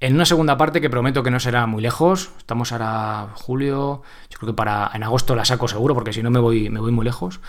en 0.00 0.14
una 0.14 0.24
segunda 0.24 0.56
parte 0.56 0.80
que 0.80 0.90
prometo 0.90 1.22
que 1.22 1.30
no 1.30 1.40
será 1.40 1.66
muy 1.66 1.82
lejos, 1.82 2.30
estamos 2.38 2.72
ahora 2.72 3.28
julio, 3.34 4.02
yo 4.28 4.38
creo 4.38 4.52
que 4.52 4.56
para 4.56 4.90
en 4.92 5.04
agosto 5.04 5.36
la 5.36 5.44
saco 5.44 5.68
seguro 5.68 5.94
porque 5.94 6.12
si 6.12 6.22
no 6.22 6.30
me 6.30 6.40
voy, 6.40 6.68
me 6.68 6.80
voy 6.80 6.92
muy 6.92 7.04
lejos. 7.04 7.40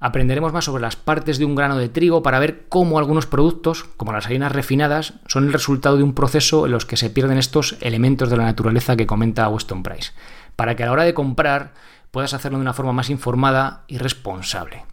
Aprenderemos 0.00 0.52
más 0.52 0.64
sobre 0.64 0.82
las 0.82 0.94
partes 0.94 1.38
de 1.38 1.44
un 1.44 1.56
grano 1.56 1.76
de 1.76 1.88
trigo 1.88 2.22
para 2.22 2.38
ver 2.38 2.66
cómo 2.68 2.98
algunos 2.98 3.26
productos, 3.26 3.82
como 3.96 4.12
las 4.12 4.26
harinas 4.26 4.52
refinadas, 4.52 5.14
son 5.26 5.46
el 5.46 5.52
resultado 5.52 5.96
de 5.96 6.04
un 6.04 6.14
proceso 6.14 6.66
en 6.66 6.72
los 6.72 6.86
que 6.86 6.96
se 6.96 7.10
pierden 7.10 7.36
estos 7.36 7.76
elementos 7.80 8.30
de 8.30 8.36
la 8.36 8.44
naturaleza 8.44 8.96
que 8.96 9.08
comenta 9.08 9.48
Weston 9.48 9.82
Price, 9.82 10.12
para 10.54 10.76
que 10.76 10.84
a 10.84 10.86
la 10.86 10.92
hora 10.92 11.02
de 11.02 11.14
comprar 11.14 11.74
puedas 12.12 12.32
hacerlo 12.32 12.58
de 12.58 12.62
una 12.62 12.74
forma 12.74 12.92
más 12.92 13.10
informada 13.10 13.84
y 13.88 13.98
responsable. 13.98 14.84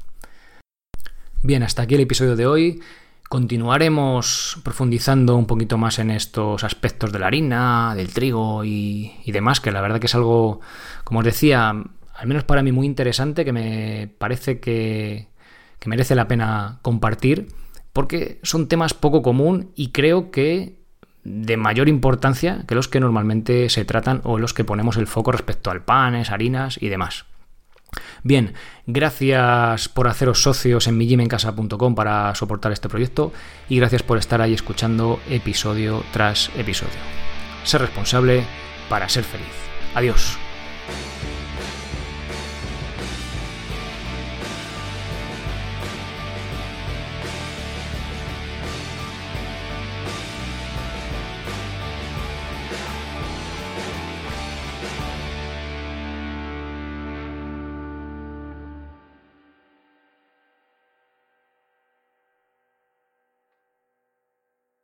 Bien, 1.44 1.62
hasta 1.62 1.84
aquí 1.84 1.94
el 1.94 2.02
episodio 2.02 2.36
de 2.36 2.48
hoy. 2.48 2.82
Continuaremos 3.30 4.60
profundizando 4.64 5.36
un 5.36 5.48
poquito 5.48 5.78
más 5.78 5.98
en 5.98 6.12
estos 6.12 6.64
aspectos 6.64 7.12
de 7.12 7.20
la 7.20 7.28
harina, 7.28 7.94
del 7.96 8.14
trigo 8.14 8.64
y, 8.64 9.20
demás, 9.26 9.60
que 9.60 9.72
la 9.72 9.82
verdad 9.82 10.00
que 10.00 10.06
es 10.06 10.16
algo, 10.16 10.62
como 11.04 11.20
os 11.20 11.26
decía, 11.26 11.74
al 12.16 12.28
menos 12.28 12.44
para 12.44 12.64
mí 12.64 12.72
muy 12.72 12.86
interesante, 12.86 13.46
que 13.46 13.52
me 13.52 14.10
parece 14.18 14.60
que, 14.60 15.28
merece 15.86 16.16
la 16.16 16.28
pena 16.28 16.80
compartir, 16.82 17.50
porque 17.94 18.40
son 18.42 18.68
temas 18.68 18.96
poco 18.96 19.22
común 19.22 19.72
y 19.76 19.92
creo 19.92 20.32
que 20.32 20.80
de 21.24 21.58
mayor 21.58 21.90
importancia 21.90 22.64
que 22.68 22.74
los 22.74 22.88
que 22.88 23.00
normalmente 23.00 23.70
se 23.70 23.86
tratan 23.86 24.22
o 24.24 24.40
los 24.40 24.54
que 24.56 24.64
ponemos 24.64 24.98
el 24.98 25.06
foco 25.06 25.32
respecto 25.32 25.70
al 25.70 25.84
panes, 25.84 26.32
harinas 26.32 26.82
y 26.82 26.90
demás. 26.90 27.26
Bien, 28.24 28.56
gracias 28.88 29.88
por 29.90 30.08
haceros 30.08 30.42
socios 30.42 30.88
en 30.88 30.98
mijimencasa.com 30.98 31.94
para 31.94 32.34
soportar 32.34 32.72
este 32.72 32.90
proyecto 32.90 33.32
y 33.70 33.78
gracias 33.78 34.02
por 34.02 34.18
estar 34.18 34.42
ahí 34.42 34.54
escuchando 34.54 35.20
episodio 35.30 36.04
tras 36.12 36.50
episodio. 36.58 37.00
Ser 37.64 37.82
responsable 37.82 38.44
para 38.90 39.08
ser 39.08 39.24
feliz. 39.24 39.54
Adiós. 39.94 40.45